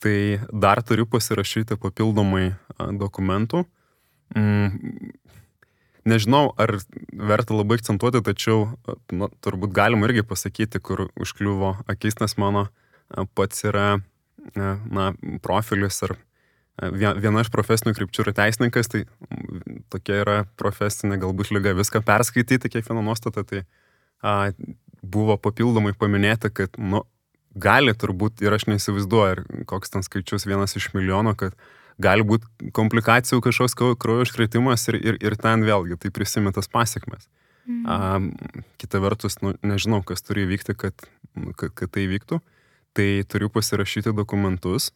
tai 0.00 0.40
dar 0.52 0.82
turiu 0.86 1.06
pasirašyti 1.10 1.76
papildomai 1.80 2.54
dokumentų. 3.00 3.64
Mm, 4.36 5.10
nežinau, 6.08 6.52
ar 6.60 6.78
verta 7.12 7.56
labai 7.56 7.80
akcentuoti, 7.80 8.22
tačiau 8.24 8.70
nu, 9.12 9.28
turbūt 9.44 9.74
galima 9.76 10.08
irgi 10.08 10.24
pasakyti, 10.26 10.80
kur 10.80 11.08
užkliuvo 11.20 11.74
akis, 11.90 12.20
nes 12.22 12.36
mano 12.40 12.68
pats 13.34 13.66
yra 13.66 14.00
na, 14.54 15.12
profilis 15.42 16.00
ar 16.06 16.16
viena 16.88 17.44
iš 17.44 17.50
profesinių 17.52 17.94
krypčių 17.96 18.24
yra 18.24 18.34
teisininkas, 18.36 18.88
tai 18.92 19.04
tokia 19.92 20.20
yra 20.22 20.36
profesinė 20.60 21.18
galbūt 21.20 21.52
lyga 21.54 21.74
viską 21.76 22.02
perskaityti, 22.06 22.70
kiekvieną 22.72 23.02
nuostatą, 23.04 23.44
tai 23.44 23.64
a, 24.22 24.52
buvo 25.02 25.36
papildomai 25.40 25.92
paminėta, 25.98 26.52
kad 26.52 26.78
nu, 26.78 27.02
gali 27.54 27.94
turbūt 27.96 28.44
ir 28.44 28.56
aš 28.56 28.68
neįsivaizduoju, 28.70 29.66
koks 29.68 29.92
ten 29.92 30.06
skaičius 30.06 30.46
vienas 30.48 30.76
iš 30.78 30.90
milijono, 30.94 31.34
kad 31.38 31.56
gali 32.00 32.24
būti 32.24 32.70
komplikacijų 32.76 33.42
kažkoks 33.44 33.76
kraujo 34.00 34.24
iškritimas 34.24 34.86
ir, 34.88 35.00
ir, 35.00 35.20
ir 35.20 35.36
ten 35.40 35.66
vėlgi 35.66 35.98
tai 36.00 36.12
prisimintas 36.14 36.70
pasiekmes. 36.70 37.28
Mm. 37.68 37.82
A, 37.84 38.64
kita 38.80 39.02
vertus, 39.02 39.36
nu, 39.44 39.52
nežinau, 39.66 40.00
kas 40.06 40.24
turi 40.24 40.46
įvykti, 40.46 40.74
kad, 40.80 41.04
kad, 41.60 41.74
kad 41.76 41.92
tai 41.92 42.06
vyktų, 42.10 42.40
tai 42.96 43.10
turiu 43.28 43.50
pasirašyti 43.52 44.14
dokumentus 44.16 44.90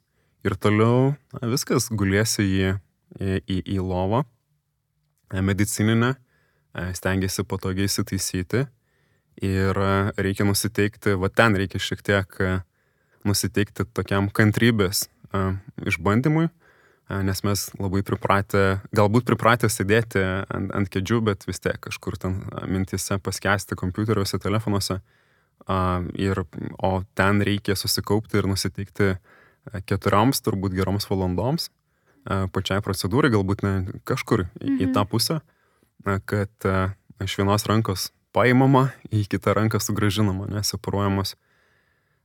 ir 0.44 0.56
toliau 0.60 1.14
na, 1.34 1.48
viskas 1.48 1.88
gulėsi 1.90 2.44
į, 2.44 2.72
į, 3.18 3.36
į, 3.40 3.58
į 3.76 3.78
lovą 3.80 4.22
e, 4.24 5.40
medicininę, 5.40 6.14
e, 6.14 6.88
stengiasi 6.96 7.46
patogiai 7.48 7.88
įsitaisyti 7.88 8.66
ir 9.44 9.80
e, 9.80 9.94
reikia 10.20 10.46
nusiteikti, 10.48 11.16
va 11.20 11.32
ten 11.32 11.56
reikia 11.58 11.80
šiek 11.80 12.04
tiek 12.04 12.36
nusiteikti 13.24 13.88
tokiam 13.96 14.28
kantrybės 14.28 15.08
išbandymui, 15.88 16.44
nes 17.26 17.40
mes 17.42 17.62
labai 17.80 18.04
pripratę, 18.06 18.60
galbūt 18.94 19.24
pripratę 19.26 19.66
sėdėti 19.72 20.20
ant, 20.22 20.68
ant 20.76 20.90
kėdžių, 20.92 21.18
bet 21.26 21.46
vis 21.48 21.58
tiek 21.64 21.80
kažkur 21.82 22.14
ten 22.20 22.36
mintise 22.70 23.16
paskesti 23.18 23.74
kompiuteriuose, 23.80 24.38
telefonuose. 24.38 25.00
Ir, 26.20 26.42
o 26.84 26.92
ten 27.18 27.42
reikia 27.48 27.74
susikaupti 27.80 28.38
ir 28.38 28.46
nusiteikti 28.52 29.08
keturioms, 29.88 30.42
turbūt 30.44 30.76
geroms 30.76 31.08
valandoms 31.10 31.70
pačiai 32.24 32.80
procedūrai, 32.80 33.28
galbūt 33.34 33.64
ne 33.66 33.72
kažkur 34.08 34.46
mhm. 34.46 34.78
į 34.80 34.92
tą 34.96 35.04
pusę, 35.08 35.40
kad 36.24 36.68
iš 37.20 37.34
vienos 37.40 37.66
rankos 37.68 38.08
paimama, 38.34 38.88
į 39.12 39.26
kitą 39.30 39.54
ranką 39.56 39.80
sugražinama, 39.82 40.48
neseparuojamos 40.52 41.34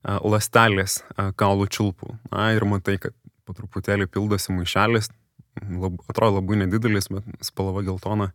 lastelės 0.03 1.01
kaulų 1.39 1.67
čiulpų. 1.67 2.15
Na 2.31 2.53
ir 2.55 2.65
matai, 2.67 2.95
kad 3.03 3.15
po 3.45 3.55
truputėlį 3.57 4.07
pildosi 4.11 4.53
maišelis, 4.55 5.11
lab, 5.67 5.99
atrodo 6.07 6.39
labai 6.39 6.61
nedidelis, 6.63 7.09
bet 7.11 7.25
spalva 7.45 7.83
geltona 7.85 8.31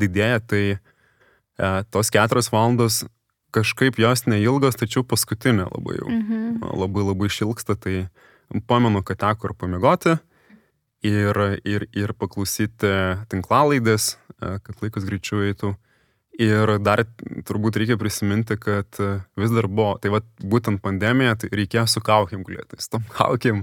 didėja, 0.00 0.40
tai 0.42 0.62
e, 0.74 0.78
tos 1.94 2.10
keturios 2.14 2.50
valandos 2.52 3.04
kažkaip 3.54 4.00
jos 4.02 4.24
neilgos, 4.26 4.78
tačiau 4.80 5.04
paskutinė 5.06 5.68
labai 5.68 5.98
jau, 6.00 6.08
mhm. 6.10 6.64
labai 6.80 7.04
labai 7.06 7.30
šilksta, 7.30 7.76
tai 7.78 8.08
pamenu, 8.66 9.02
kad 9.02 9.20
teko 9.22 9.50
ir 9.50 9.56
pamiegoti 9.58 10.16
ir, 11.04 11.40
ir, 11.68 11.86
ir 11.96 12.12
paklausyti 12.18 12.90
tinklalaidės, 13.32 14.14
e, 14.40 14.56
kad 14.64 14.84
laikas 14.84 15.06
greičiau 15.08 15.44
eitų. 15.48 15.74
Ir 16.42 16.72
dar 16.82 17.04
turbūt 17.46 17.76
reikia 17.78 17.94
prisiminti, 17.94 18.56
kad 18.58 18.98
vis 19.38 19.52
dar 19.54 19.68
buvo, 19.70 19.92
tai 20.02 20.10
va 20.10 20.18
būtent 20.42 20.80
pandemija, 20.82 21.36
tai 21.38 21.52
reikėjo 21.52 21.84
su 21.86 22.02
kaukiam 22.02 22.42
gulėti. 22.42 22.80
Su 22.82 22.96
tom 22.96 23.04
kaukiam 23.12 23.60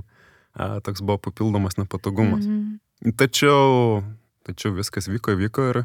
a, 0.56 0.80
toks 0.80 1.04
buvo 1.04 1.18
papildomas 1.20 1.76
nepatogumas. 1.76 2.46
Mm 2.46 2.80
-hmm. 3.04 3.18
Tačiau, 3.18 4.04
tačiau 4.48 4.72
viskas 4.72 5.08
vyko, 5.12 5.36
vyko 5.36 5.70
ir 5.70 5.84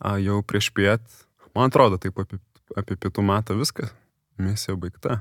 a, 0.00 0.18
jau 0.18 0.42
prieš 0.42 0.72
piet, 0.74 1.00
man 1.54 1.70
atrodo, 1.70 1.98
taip 1.98 2.18
apie, 2.18 2.38
apie 2.76 2.96
pietų 2.96 3.22
metą 3.22 3.54
viskas, 3.54 3.94
misija 4.38 4.76
baigta. 4.76 5.20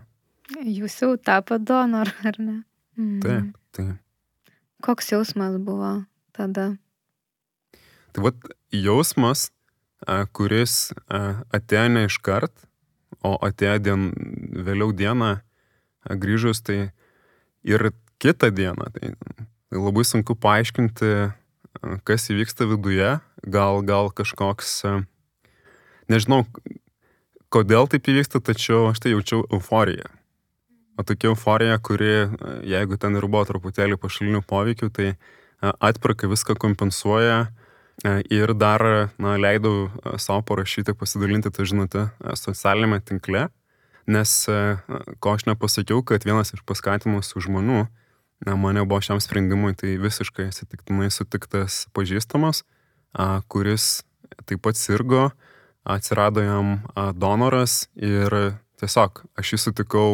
Jūs 0.65 1.01
jau 1.01 1.17
tapo 1.17 1.57
donoru, 1.57 2.11
ar 2.25 2.39
ne? 2.39 2.63
Taip, 2.99 3.55
taip. 3.75 3.95
Koks 4.83 5.11
jausmas 5.11 5.55
buvo 5.63 6.03
tada? 6.35 6.73
Tai 8.11 8.25
vad 8.25 8.49
jausmas, 8.73 9.49
kuris 10.35 10.91
atėjo 11.07 11.85
ne 11.93 12.05
iškart, 12.09 12.65
o 13.23 13.35
atėjo 13.43 13.77
dien, 13.83 14.09
vėliau 14.67 14.91
dieną 14.95 15.37
grįžus, 16.19 16.63
tai 16.63 16.91
ir 17.67 17.91
kitą 18.19 18.51
dieną. 18.55 18.91
Tai, 18.95 19.13
tai 19.69 19.83
labai 19.87 20.05
sunku 20.07 20.35
paaiškinti, 20.35 21.13
kas 22.07 22.29
įvyksta 22.33 22.67
viduje, 22.67 23.17
gal, 23.47 23.83
gal 23.87 24.11
kažkoks, 24.15 24.81
nežinau, 26.11 26.43
kodėl 27.53 27.87
taip 27.91 28.11
įvyksta, 28.11 28.43
tačiau 28.43 28.89
aš 28.91 29.03
tai 29.03 29.15
jaučiau 29.15 29.45
euforiją. 29.47 30.18
O 30.99 31.03
tokia 31.07 31.29
euforija, 31.31 31.77
kuri, 31.79 32.27
jeigu 32.67 32.97
ten 32.99 33.15
ir 33.15 33.23
buvo 33.31 33.45
truputėlį 33.47 33.95
pašalinių 34.01 34.41
poveikių, 34.43 34.89
tai 34.91 35.13
atperka 35.61 36.27
viską 36.27 36.57
kompensuoja 36.59 37.45
ir 38.27 38.51
dar 38.59 38.83
na, 39.19 39.37
leidau 39.39 39.87
savo 40.19 40.43
parašyti, 40.49 40.95
pasidalinti 40.99 41.51
tą 41.55 41.63
žinutę 41.67 42.09
socialinėme 42.35 42.99
tinkle, 43.07 43.47
nes 44.11 44.33
ko 45.23 45.35
aš 45.37 45.45
nepasakiau, 45.47 46.03
kad 46.03 46.27
vienas 46.27 46.51
iš 46.55 46.65
paskatimusių 46.67 47.45
žmonių 47.47 47.85
na, 48.47 48.55
mane 48.59 48.83
buvo 48.83 48.99
šiam 49.03 49.21
sprendimui 49.23 49.75
tai 49.79 49.95
visiškai 49.99 50.49
atsitiktinai 50.49 51.07
sutiktas 51.15 51.85
pažįstamas, 51.95 52.65
kuris 53.47 54.01
taip 54.47 54.63
pat 54.67 54.79
sirgo, 54.79 55.29
atsirado 55.87 56.43
jam 56.43 56.81
donoras 57.15 57.85
ir 57.95 58.35
tiesiog 58.79 59.23
aš 59.39 59.55
jį 59.55 59.61
sutikau 59.63 60.11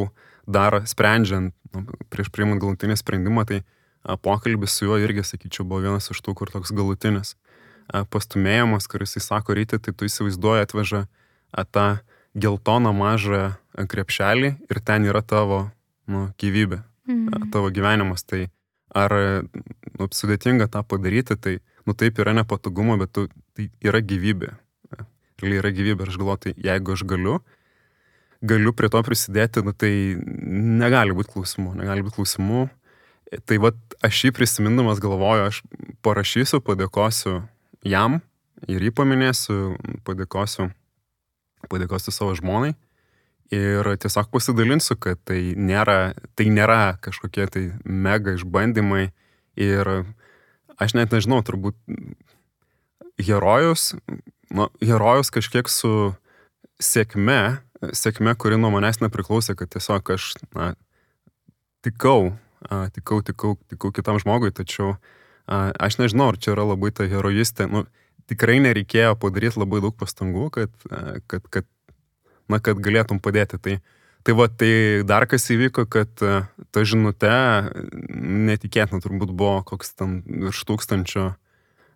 dar 0.48 0.82
sprendžiant, 0.88 1.54
nu, 1.76 1.86
prieš 2.14 2.32
priimant 2.34 2.62
galutinį 2.62 2.98
sprendimą, 3.00 3.46
tai 3.50 3.62
a, 3.62 4.18
pokalbis 4.18 4.78
su 4.78 4.90
juo 4.90 5.00
irgi, 5.02 5.26
sakyčiau, 5.26 5.68
buvo 5.68 5.84
vienas 5.86 6.12
iš 6.14 6.22
tų, 6.26 6.36
kur 6.38 6.54
toks 6.54 6.74
galutinis 6.76 7.36
a, 7.88 8.06
pastumėjimas, 8.06 8.90
kuris 8.92 9.18
jis 9.18 9.30
sako 9.32 9.58
ryti, 9.58 9.80
tai 9.82 9.94
tu 9.94 10.10
įsivaizduoji 10.10 10.68
atveža 10.68 11.06
a, 11.06 11.66
tą 11.66 11.88
geltoną 12.36 12.92
mažą 12.96 13.56
krepšelį 13.76 14.52
ir 14.70 14.82
ten 14.84 15.08
yra 15.08 15.24
tavo 15.24 15.66
nu, 16.12 16.28
gyvybė 16.42 16.82
mm. 17.08 17.50
tavo 17.54 17.72
gyvenimas. 17.74 18.26
Tai 18.28 18.46
ar 18.96 19.16
nu, 20.00 20.10
sudėtinga 20.12 20.68
tą 20.72 20.84
padaryti, 20.88 21.38
tai 21.40 21.58
nu 21.88 21.96
taip 21.98 22.20
yra 22.22 22.36
nepatogumo, 22.36 22.98
bet 23.02 23.14
tu, 23.16 23.28
tai 23.56 23.70
yra 23.84 24.02
gyvybė. 24.04 24.54
Realiai 25.42 25.60
yra 25.60 25.72
gyvybė 25.76 26.06
ir 26.06 26.12
aš 26.12 26.20
galvoju, 26.22 26.42
tai 26.46 26.54
jeigu 26.64 26.96
aš 26.96 27.04
galiu, 27.08 27.40
galiu 28.48 28.74
prie 28.78 28.90
to 28.94 29.02
prisidėti, 29.06 29.64
nu, 29.66 29.74
tai 29.74 29.92
negali 30.82 31.16
būti 31.18 31.34
klausimų, 31.36 31.76
negali 31.82 32.06
būti 32.06 32.20
klausimų. 32.20 32.68
Tai 33.50 33.58
vad 33.64 33.78
aš 34.06 34.28
jį 34.28 34.32
prisimindamas 34.38 35.02
galvoju, 35.04 35.50
aš 35.50 35.62
parašysiu, 36.06 36.62
padėkosiu 36.64 37.40
jam 37.86 38.20
ir 38.70 38.86
jį 38.86 38.94
paminėsiu, 38.96 39.60
padėkosiu, 40.08 40.70
padėkosiu 41.72 42.14
savo 42.14 42.36
žmonai 42.38 42.76
ir 43.54 43.88
tiesiog 44.02 44.30
pasidalinsiu, 44.34 44.98
kad 44.98 45.20
tai 45.28 45.54
nėra, 45.58 46.16
tai 46.38 46.50
nėra 46.50 46.98
kažkokie 47.04 47.48
tai 47.52 47.64
mega 47.84 48.36
išbandymai 48.36 49.10
ir 49.60 49.92
aš 50.82 50.96
net 50.98 51.14
nežinau, 51.14 51.42
turbūt 51.46 51.78
herojus, 53.22 53.94
nu, 54.52 54.70
herojus 54.82 55.32
kažkiek 55.32 55.70
su 55.72 56.14
sėkme, 56.82 57.62
sėkme, 57.94 58.34
kuri 58.40 58.58
nuo 58.62 58.72
manęs 58.74 59.02
nepriklausė, 59.04 59.58
kad 59.60 59.72
tiesiog 59.76 60.16
aš 60.16 60.32
na, 60.56 60.74
tikau, 61.86 62.34
a, 62.70 62.88
tikau, 62.96 63.22
tikau, 63.26 63.56
tikau 63.72 63.92
kitam 63.96 64.20
žmogui, 64.22 64.54
tačiau 64.56 64.96
a, 64.96 65.70
aš 65.76 66.00
nežinau, 66.02 66.32
ar 66.34 66.40
čia 66.42 66.56
yra 66.56 66.66
labai 66.72 66.94
ta 66.96 67.08
herojistė, 67.10 67.70
nu, 67.72 67.86
tikrai 68.30 68.58
nereikėjo 68.64 69.14
padaryti 69.22 69.62
labai 69.62 69.84
daug 69.86 69.96
pastangų, 69.98 70.50
kad, 70.56 70.74
kad, 71.30 71.46
kad 71.54 71.70
na, 72.50 72.60
kad 72.62 72.82
galėtum 72.82 73.22
padėti. 73.24 73.60
Tai, 73.62 73.78
tai 74.26 74.36
va, 74.38 74.50
tai 74.50 74.74
dar 75.08 75.28
kas 75.30 75.48
įvyko, 75.54 75.86
kad 75.92 76.26
e, 76.26 76.44
ta 76.74 76.86
žinute 76.88 77.32
netikėtina 78.10 79.02
turbūt 79.04 79.34
buvo 79.34 79.60
koks 79.68 79.96
ten 80.00 80.22
virš 80.26 80.66
tūkstančio 80.70 81.34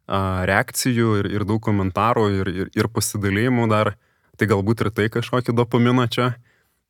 reakcijų 0.09 1.09
ir, 1.19 1.27
ir 1.37 1.43
daug 1.45 1.61
komentarų 1.61 2.23
ir, 2.39 2.49
ir, 2.49 2.69
ir 2.73 2.87
pasidalymų 2.89 3.67
dar. 3.69 3.93
Tai 4.39 4.47
galbūt 4.47 4.85
ir 4.85 4.91
tai 4.95 5.09
kažkokį 5.11 5.55
dopaminą 5.57 6.07
čia 6.11 6.31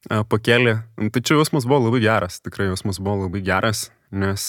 pakėlė. 0.08 0.78
Tai 1.12 1.22
čia 1.22 1.40
jausmas 1.40 1.68
buvo 1.68 1.88
labai 1.88 2.04
geras, 2.06 2.40
tikrai 2.46 2.70
jausmas 2.70 3.02
buvo 3.02 3.26
labai 3.26 3.42
geras, 3.44 3.90
nes, 4.12 4.44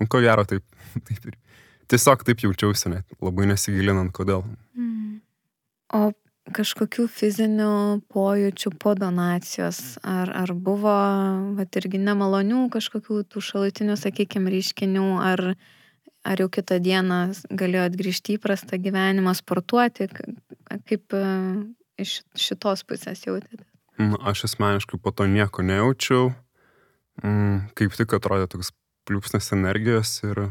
nu, 0.00 0.08
ko 0.08 0.22
gero, 0.24 0.46
taip, 0.48 0.64
taip 1.08 1.26
ir 1.28 1.38
tiesiog 1.92 2.24
taip 2.24 2.42
jaučiausi, 2.46 2.88
net 2.94 3.22
labai 3.22 3.50
nesigilinant, 3.50 4.12
kodėl. 4.16 4.46
Mm. 4.78 5.20
O 5.92 6.12
kažkokių 6.52 7.04
fizinių 7.12 7.74
pojūčių 8.12 8.72
po 8.80 8.94
donacijos? 8.98 9.98
Ar, 10.06 10.32
ar 10.42 10.54
buvo, 10.56 10.94
vat, 11.58 11.76
irgi 11.78 12.00
nemalonių 12.02 12.64
kažkokių 12.72 13.22
tų 13.30 13.44
šalutinių, 13.44 13.98
sakykime, 14.00 14.50
reiškinių, 14.54 15.06
ar, 15.22 15.44
ar 16.26 16.42
jau 16.42 16.48
kitą 16.52 16.78
dieną 16.82 17.20
galėjo 17.50 17.88
atgrįžti 17.90 18.38
įprastą 18.38 18.78
gyvenimą, 18.82 19.34
sportuoti, 19.38 20.08
kaip 20.88 21.16
e, 21.16 21.26
iš 22.02 22.20
šitos 22.38 22.84
pusės 22.88 23.24
jautėte? 23.26 23.64
Nu, 24.00 24.16
aš 24.18 24.46
asmeniškai 24.48 24.98
po 25.02 25.12
to 25.14 25.26
nieko 25.30 25.64
nejaučiau, 25.66 26.32
mm, 27.22 27.72
kaip 27.78 27.94
tik 27.98 28.16
atrodė 28.16 28.48
toks 28.50 28.72
pliūpsnis 29.08 29.52
energijos 29.54 30.14
ir 30.24 30.46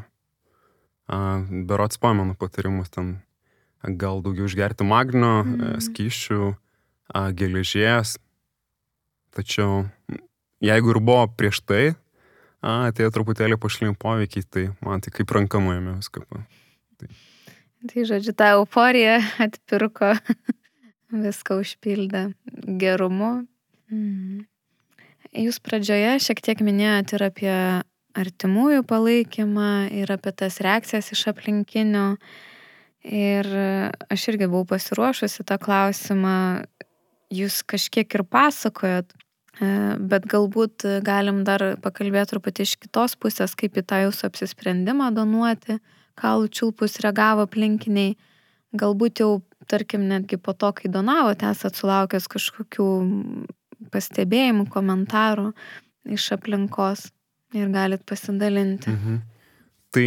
berots 1.68 2.00
pamenu 2.00 2.36
patarimus 2.40 2.92
ten 2.92 3.20
gal 3.84 4.22
daugiau 4.24 4.48
išgerti 4.48 4.86
magnio, 4.88 5.42
mm. 5.44 5.80
skyšių, 5.88 6.52
geležies. 7.36 8.18
Tačiau 9.36 9.88
jeigu 10.64 10.94
ir 10.94 11.00
buvo 11.02 11.26
prieš 11.36 11.64
tai, 11.66 11.84
atėjo 12.62 13.12
truputėlį 13.14 13.58
pašlink 13.62 14.00
poveikiai, 14.02 14.46
tai 14.46 14.64
man 14.86 15.02
tai 15.02 15.14
kaip 15.16 15.34
ranka 15.34 15.62
nuėmė 15.62 15.98
viską. 15.98 16.24
Tai. 17.02 17.10
tai 17.90 18.06
žodžiu, 18.08 18.36
ta 18.38 18.54
euforija 18.58 19.20
atpirko, 19.42 20.14
viską 21.26 21.62
užpildė 21.64 22.28
gerumu. 22.82 23.42
Mm. 23.92 24.46
Jūs 25.32 25.62
pradžioje 25.64 26.18
šiek 26.20 26.42
tiek 26.44 26.62
minėjot 26.64 27.16
ir 27.16 27.26
apie 27.30 27.56
artimųjų 28.20 28.84
palaikymą, 28.88 29.88
ir 29.96 30.12
apie 30.12 30.34
tas 30.36 30.60
reakcijas 30.64 31.14
iš 31.16 31.30
aplinkinių. 31.32 32.08
Ir 33.08 33.48
aš 34.14 34.28
irgi 34.30 34.46
buvau 34.52 34.68
pasiruošusi 34.76 35.46
tą 35.48 35.58
klausimą, 35.62 36.68
jūs 37.34 37.62
kažkiek 37.66 38.06
ir 38.06 38.24
pasakojot, 38.28 39.16
bet 39.60 40.26
galbūt 40.32 40.86
galim 41.04 41.44
dar 41.48 41.76
pakalbėti 41.84 42.32
truputį 42.32 42.66
iš 42.68 42.76
kitos 42.82 43.18
pusės, 43.20 43.56
kaip 43.56 43.78
į 43.78 43.84
tą 43.84 44.04
jūsų 44.06 44.30
apsisprendimą 44.30 45.12
donuoti, 45.16 45.80
kaulų 46.20 46.52
čiulpus 46.54 47.00
reagavo 47.04 47.48
aplinkiniai. 47.48 48.16
Galbūt 48.72 49.20
jau, 49.20 49.42
tarkim, 49.68 50.06
netgi 50.08 50.40
po 50.40 50.54
to, 50.56 50.72
kai 50.72 50.88
donavote, 50.92 51.50
esat 51.52 51.76
sulaukęs 51.76 52.30
kažkokių 52.32 52.88
pastebėjimų, 53.92 54.70
komentarų 54.72 55.52
iš 56.16 56.30
aplinkos 56.38 57.10
ir 57.58 57.68
galit 57.74 58.06
pasidalinti. 58.08 58.94
Mhm. 58.94 59.20
Tai 59.92 60.06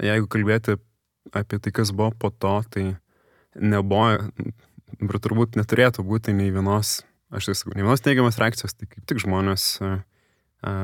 jeigu 0.00 0.30
kalbėti 0.32 0.78
apie 1.36 1.58
tai, 1.60 1.72
kas 1.74 1.92
buvo 1.92 2.14
po 2.16 2.30
to, 2.32 2.54
tai 2.72 2.86
nebuvo, 3.54 4.30
ir 4.96 5.20
turbūt 5.20 5.58
neturėtų 5.60 6.04
būti 6.06 6.32
nei 6.32 6.48
vienos, 6.54 7.02
aš 7.34 7.50
tai 7.50 7.56
sakau, 7.58 7.76
nei 7.76 7.84
vienos 7.84 8.04
neigiamas 8.06 8.40
reakcijos, 8.40 8.76
tai 8.76 8.88
kaip 8.90 9.04
tik 9.08 9.22
žmonės, 9.24 9.70
a, 9.82 10.74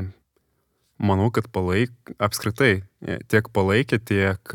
manau, 1.03 1.31
kad 1.35 1.49
palaik, 1.53 1.93
apskritai, 2.23 2.85
tiek 3.31 3.49
palaikė, 3.55 3.99
tiek, 3.99 4.55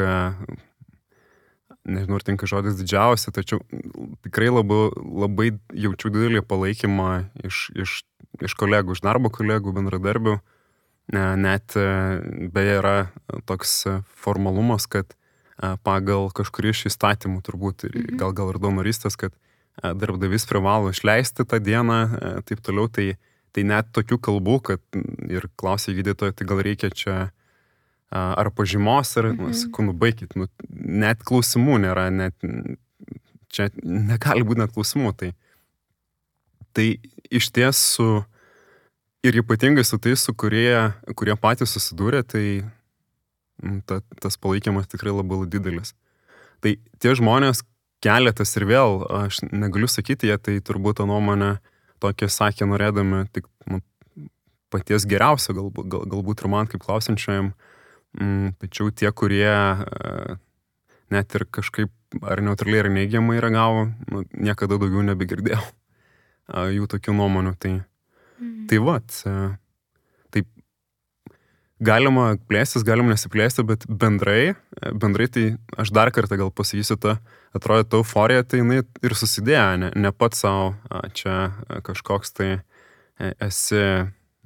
nežinau, 1.90 2.20
ar 2.20 2.26
tinka 2.26 2.50
žodis 2.50 2.78
didžiausia, 2.80 3.34
tačiau 3.36 3.62
tikrai 4.26 4.52
labai, 4.52 4.90
labai 5.26 5.50
jaučiu 5.74 6.14
didelį 6.14 6.44
palaikymą 6.48 7.10
iš, 7.48 7.68
iš, 7.76 8.00
iš 8.46 8.56
kolegų, 8.60 8.96
iš 8.96 9.04
darbo 9.06 9.32
kolegų, 9.34 9.76
bendradarbių. 9.76 10.40
Net 11.10 11.74
beje 12.54 12.74
yra 12.78 12.98
toks 13.50 13.82
formalumas, 14.22 14.86
kad 14.86 15.16
pagal 15.84 16.30
kažkurį 16.36 16.74
iš 16.76 16.86
įstatymų 16.92 17.42
turbūt, 17.46 17.88
mhm. 17.90 18.20
gal 18.22 18.36
gal 18.38 18.54
ir 18.54 18.62
donoristės, 18.62 19.18
kad 19.20 19.34
darbdavys 19.82 20.46
privalo 20.50 20.92
išleisti 20.94 21.46
tą 21.48 21.60
dieną, 21.64 22.00
taip 22.48 22.62
toliau, 22.66 22.90
tai, 22.92 23.14
tai 23.56 23.66
net 23.68 23.92
tokių 23.96 24.20
kalbų, 24.30 24.58
kad 24.72 25.00
ir 25.30 25.50
klausė 25.60 25.96
gydytojo, 25.98 26.36
tai 26.36 26.48
gal 26.50 26.64
reikia 26.66 26.92
čia 26.94 27.18
ar 28.10 28.50
pažymos, 28.56 29.14
ar, 29.22 29.32
mhm. 29.36 29.54
sakau, 29.58 29.86
nu 29.86 29.94
baigit, 29.94 30.34
nu, 30.40 30.50
net 30.70 31.22
klausimų 31.26 31.78
nėra, 31.86 32.08
net 32.10 32.36
čia 33.54 33.70
negali 33.84 34.46
būti 34.46 34.64
net 34.64 34.74
klausimų. 34.74 35.14
Tai, 35.20 35.30
tai 36.74 36.88
iš 37.30 37.52
ties 37.54 37.84
su, 37.98 38.10
ir 39.26 39.40
ypatingai 39.44 39.86
su 39.86 40.02
tais, 40.02 40.26
su 40.26 40.34
kurie, 40.34 40.90
kurie 41.14 41.38
patys 41.38 41.78
susidūrė, 41.78 42.26
tai 42.26 42.44
Mm, 43.64 43.82
ta, 43.84 44.00
tas 44.22 44.38
palaikymas 44.40 44.88
tikrai 44.88 45.12
labai 45.12 45.44
didelis. 45.52 45.92
Tai 46.64 46.76
tie 47.00 47.16
žmonės, 47.16 47.64
keletas 48.04 48.56
ir 48.58 48.66
vėl, 48.70 49.04
aš 49.26 49.42
negaliu 49.52 49.90
sakyti, 49.92 50.30
jie 50.30 50.38
tai 50.40 50.58
turbūt 50.64 51.00
tą 51.00 51.08
nuomonę 51.10 51.58
tokia 52.00 52.30
sakė 52.32 52.68
norėdami 52.70 53.26
tik 53.36 53.48
nu, 53.68 53.82
paties 54.72 55.08
geriausio, 55.10 55.56
galbūt, 55.58 55.90
gal, 55.92 56.06
galbūt 56.14 56.44
ir 56.44 56.52
man 56.52 56.70
kaip 56.72 56.84
klausančiajam, 56.86 57.54
mm, 58.18 58.54
tačiau 58.62 58.94
tie, 58.94 59.10
kurie 59.12 59.50
e, 59.50 60.38
net 61.14 61.36
ir 61.36 61.48
kažkaip 61.50 61.92
ar 62.24 62.42
neutraliai 62.46 62.86
ar 62.86 62.92
neigiamai 62.94 63.42
reagavo, 63.44 63.90
nu, 64.10 64.24
niekada 64.34 64.80
daugiau 64.82 65.04
nebegirdėjau 65.06 65.62
jų 66.50 66.88
tokių 66.90 67.14
nuomonių. 67.14 67.54
Tai, 67.62 67.74
mm. 68.40 68.68
tai 68.70 68.80
vat, 68.84 69.22
e, 69.26 69.36
galima 71.80 72.34
plėstis, 72.50 72.84
galima 72.88 73.14
nesiplėsti, 73.14 73.64
bet 73.68 73.86
bendrai, 73.88 74.56
bendrai 74.94 75.28
tai 75.32 75.46
aš 75.80 75.94
dar 75.96 76.12
kartą 76.16 76.38
gal 76.40 76.52
pasakysiu, 76.56 77.00
ta 77.00 77.18
atrodo, 77.56 77.86
ta 77.88 78.02
euforija, 78.02 78.44
tai 78.44 78.62
jinai 78.62 78.82
ir 78.84 79.16
susidėjo, 79.18 79.70
ne, 79.84 79.92
ne 79.96 80.12
pats 80.12 80.44
savo 80.44 80.74
čia 81.16 81.52
kažkoks 81.88 82.36
tai 82.38 82.50
e, 82.58 83.32
esi, 83.48 83.84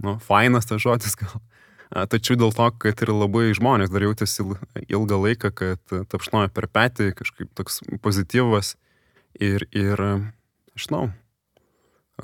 nu, 0.04 0.18
fainas 0.24 0.70
tas 0.70 0.84
žodis 0.84 1.18
gal. 1.20 1.42
Tačiau 1.94 2.40
dėl 2.40 2.54
to, 2.58 2.66
kad 2.82 3.02
ir 3.06 3.12
labai 3.14 3.52
žmonės 3.54 3.92
dar 3.94 4.02
jautėsi 4.02 4.48
ilgą 4.88 5.20
laiką, 5.28 5.52
kad 5.54 5.98
tapšnoja 6.10 6.50
per 6.50 6.66
petį, 6.66 7.12
kažkaip 7.20 7.52
toks 7.54 7.84
pozityvas 8.02 8.74
ir, 9.38 9.68
ir 9.70 10.02
aš 10.02 10.88
žinau, 10.88 11.12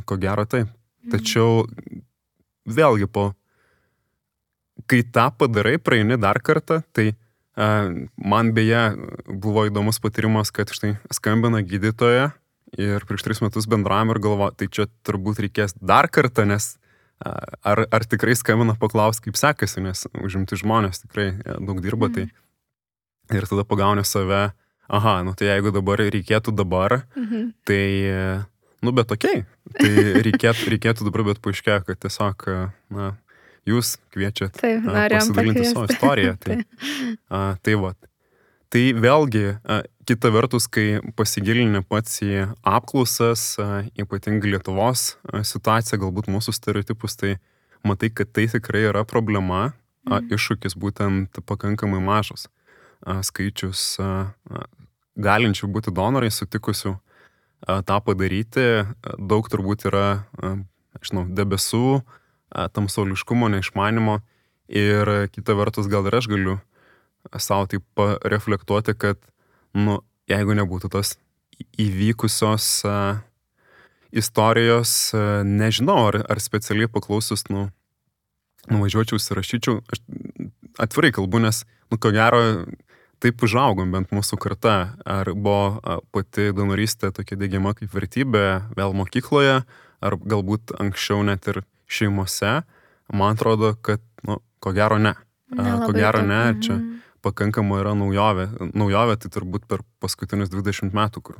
ko 0.10 0.17
gero 0.17 0.48
taip. 0.50 0.72
Mhm. 1.06 1.12
Tačiau 1.13 1.67
vėlgi 2.65 3.06
po 3.13 3.30
kai 4.87 5.01
tą 5.03 5.29
padarai, 5.35 5.77
praeini 5.81 6.19
dar 6.21 6.39
kartą, 6.45 6.81
tai 6.95 7.11
man 8.15 8.53
beje 8.55 8.83
buvo 9.27 9.65
įdomus 9.67 9.97
patyrimas, 9.99 10.51
kad 10.55 10.71
štai 10.71 10.93
skambina 11.11 11.59
gydytoja 11.59 12.29
ir 12.79 13.03
prieš 13.09 13.25
tris 13.25 13.41
metus 13.43 13.67
bendravom 13.67 14.13
ir 14.13 14.21
galvo, 14.23 14.47
tai 14.55 14.69
čia 14.71 14.85
turbūt 15.03 15.41
reikės 15.43 15.75
dar 15.75 16.07
kartą, 16.07 16.45
nes 16.47 16.77
ar, 17.19 17.83
ar 17.91 18.05
tikrai 18.07 18.37
skambina 18.39 18.77
paklaus, 18.79 19.19
kaip 19.19 19.35
sekasi, 19.35 19.83
nes 19.83 20.05
užimti 20.21 20.61
žmonės 20.61 21.03
tikrai 21.03 21.33
daug 21.59 21.81
dirba. 21.83 22.07
Mm. 22.07 22.15
Tai, 22.15 22.29
Ir 23.29 23.45
tada 23.45 23.61
pagauni 23.63 24.01
save, 24.05 24.49
aha, 24.89 25.21
nu 25.21 25.35
tai 25.37 25.51
jeigu 25.51 25.69
dabar 25.73 26.01
reikėtų 26.01 26.53
dabar, 26.57 27.03
mhm. 27.13 27.51
tai, 27.69 27.83
nu 28.81 28.93
bet 28.97 29.11
okei, 29.13 29.43
okay, 29.69 29.77
tai 29.77 30.23
reikėtų, 30.25 30.71
reikėtų 30.73 31.05
dabar, 31.05 31.27
bet 31.27 31.41
paaiškėjo, 31.45 31.83
kad 31.85 31.99
tiesiog, 32.07 32.47
na, 32.95 33.11
jūs 33.69 33.95
kviečiat 34.13 34.60
Taip, 34.60 34.86
pasidalinti 34.89 35.65
savo 35.69 35.88
istoriją. 35.89 36.36
Tai, 36.43 36.60
a, 37.29 37.41
tai 37.63 37.75
va. 37.79 37.93
Tai 38.69 38.84
vėlgi, 39.01 39.45
a, 39.65 39.82
kita 40.10 40.29
vertus, 40.34 40.67
kai 40.69 40.99
pasigilini 41.17 41.82
pats 41.86 42.19
į 42.25 42.47
apklausas, 42.65 43.55
a, 43.62 43.84
ypatingai 43.97 44.53
Lietuvos 44.53 45.15
a, 45.25 45.41
situaciją, 45.45 46.03
galbūt 46.03 46.29
mūsų 46.29 46.53
stereotipus, 46.53 47.17
tai 47.17 47.38
matai, 47.86 48.12
kad 48.13 48.29
tai 48.34 48.45
tikrai 48.51 48.86
yra 48.91 49.05
problema, 49.10 49.71
a, 50.05 50.19
mhm. 50.19 50.34
iššūkis 50.38 50.77
būtent 50.77 51.41
pakankamai 51.49 52.01
mažas 52.03 52.47
a, 53.01 53.19
skaičius 53.25 53.97
a, 54.01 54.12
a, 54.49 54.65
galinčių 55.19 55.69
būti 55.73 55.93
donorai, 55.95 56.32
sutikusių 56.34 56.93
a, 56.93 57.82
tą 57.82 57.99
padaryti, 58.05 58.67
a, 58.86 59.17
daug 59.17 59.49
turbūt 59.49 59.88
yra, 59.89 60.08
a, 60.38 60.55
žinau, 61.05 61.25
debesų, 61.25 62.01
tamsoliškumo, 62.49 63.49
neišmanimo. 63.55 64.19
Ir 64.69 65.29
kita 65.33 65.55
vertus, 65.57 65.89
gal 65.89 66.05
ir 66.05 66.19
aš 66.19 66.29
galiu 66.29 66.59
savo 67.38 67.65
taip 67.69 68.03
reflektuoti, 68.23 68.93
kad, 68.97 69.17
nu, 69.73 69.99
jeigu 70.29 70.55
nebūtų 70.57 70.91
tos 70.93 71.15
įvykusios 71.81 72.67
uh, 72.88 73.19
istorijos, 74.15 74.93
uh, 75.17 75.41
nežinau, 75.45 75.97
ar, 76.12 76.21
ar 76.29 76.41
specialiai 76.41 76.89
paklausus, 76.91 77.47
nu, 77.51 77.67
nuvažiuočiau, 78.69 79.19
įsirašyčiau, 79.19 79.81
aš 79.89 80.03
atvirai 80.85 81.12
kalbu, 81.15 81.41
nes, 81.43 81.63
nu, 81.91 81.99
ko 81.99 82.13
gero, 82.15 82.41
taip 83.23 83.43
užaugom 83.43 83.91
bent 83.93 84.13
mūsų 84.15 84.39
karta. 84.41 84.75
Ar 85.07 85.33
buvo 85.35 85.99
pati 86.15 86.49
donorystė 86.55 87.12
tokia 87.15 87.38
dėgiama 87.39 87.75
kaip 87.77 87.91
vertybė 87.93 88.45
vėl 88.77 88.95
mokykloje, 88.95 89.62
ar 89.99 90.15
galbūt 90.23 90.75
anksčiau 90.79 91.23
net 91.27 91.49
ir 91.51 91.63
šeimose, 91.89 92.62
man 93.13 93.36
atrodo, 93.36 93.73
kad, 93.82 94.02
nu, 94.23 94.38
ko 94.62 94.73
gero 94.78 94.99
ne. 95.02 95.15
Nelabai 95.49 95.88
ko 95.89 95.93
gero 95.97 96.21
ne, 96.21 96.41
čia 96.62 96.75
Mhm. 96.78 96.97
pakankama 97.25 97.80
yra 97.82 97.95
naujovė. 97.97 98.45
Naujovė 98.78 99.15
tai 99.19 99.30
turbūt 99.34 99.65
per 99.67 99.82
paskutinius 99.99 100.52
20 100.54 100.93
metų, 100.93 101.21
kur 101.25 101.39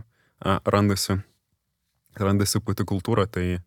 randasi, 0.66 1.20
randasi 2.18 2.60
pati 2.66 2.84
kultūra. 2.84 3.28
Tai, 3.30 3.60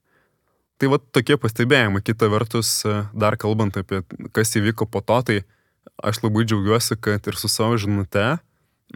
tai 0.79 0.89
va 0.91 0.99
tokie 0.99 1.37
pastebėjimai. 1.39 2.03
Kita 2.03 2.29
vertus, 2.33 2.83
dar 3.15 3.37
kalbant 3.39 3.77
apie 3.79 4.03
kas 4.35 4.51
įvyko 4.59 4.91
po 4.91 5.01
to, 5.01 5.21
tai 5.23 5.39
aš 6.03 6.23
labai 6.25 6.45
džiaugiuosi, 6.45 6.99
kad 7.01 7.27
ir 7.27 7.39
su 7.39 7.49
savo 7.49 7.79
žinute 7.79 8.39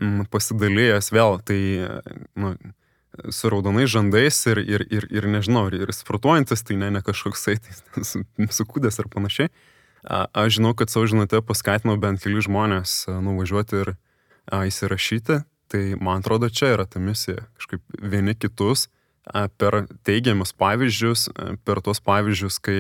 m, 0.03 0.27
pasidalijęs 0.31 1.12
vėl, 1.14 1.38
tai 1.46 1.61
nu, 2.37 2.57
su 3.31 3.50
raudonais 3.50 3.90
žandais 3.90 4.38
ir, 4.50 4.61
ir, 4.62 4.85
ir, 4.92 5.07
ir 5.11 5.26
nežinau, 5.31 5.66
ir, 5.70 5.81
ir 5.87 5.92
sportuojantis, 5.94 6.62
tai 6.66 6.79
ne, 6.81 6.90
ne 6.94 7.02
kažkoksai 7.05 7.57
tai, 7.62 7.76
su, 8.11 8.22
sukūdęs 8.61 9.00
ar 9.02 9.11
panašiai. 9.12 9.50
A, 10.07 10.26
aš 10.44 10.59
žinau, 10.59 10.74
kad 10.79 10.92
savo 10.92 11.09
žinutę 11.11 11.40
paskatino 11.42 11.96
bent 11.98 12.22
keli 12.22 12.42
žmonės 12.44 13.07
a, 13.11 13.18
nuvažiuoti 13.24 13.81
ir 13.83 13.92
a, 13.94 14.62
įsirašyti, 14.68 15.40
tai 15.72 15.83
man 15.98 16.22
atrodo, 16.22 16.50
čia 16.52 16.76
yra 16.76 16.87
ta 16.87 17.02
misija. 17.02 17.48
Kažkaip 17.59 17.83
vieni 17.98 18.37
kitus 18.38 18.87
a, 19.26 19.48
per 19.48 19.85
teigiamus 20.07 20.55
pavyzdžius, 20.55 21.26
a, 21.35 21.57
per 21.66 21.83
tuos 21.83 22.02
pavyzdžius, 22.07 22.61
kai, 22.62 22.79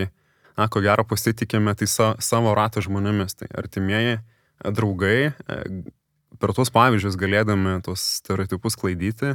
na, 0.54 0.68
ko 0.70 0.84
gero 0.84 1.02
pasitikėme 1.08 1.74
tai 1.74 1.90
sa, 1.90 2.12
savo 2.22 2.54
rato 2.54 2.84
žmonėmis, 2.84 3.40
tai 3.40 3.50
artimieji, 3.58 4.20
a, 4.62 4.70
draugai, 4.70 5.32
a, 5.50 5.60
per 6.38 6.54
tuos 6.56 6.70
pavyzdžius 6.74 7.18
galėdami 7.18 7.80
tuos 7.86 8.04
stereotipus 8.20 8.78
klaidyti, 8.78 9.34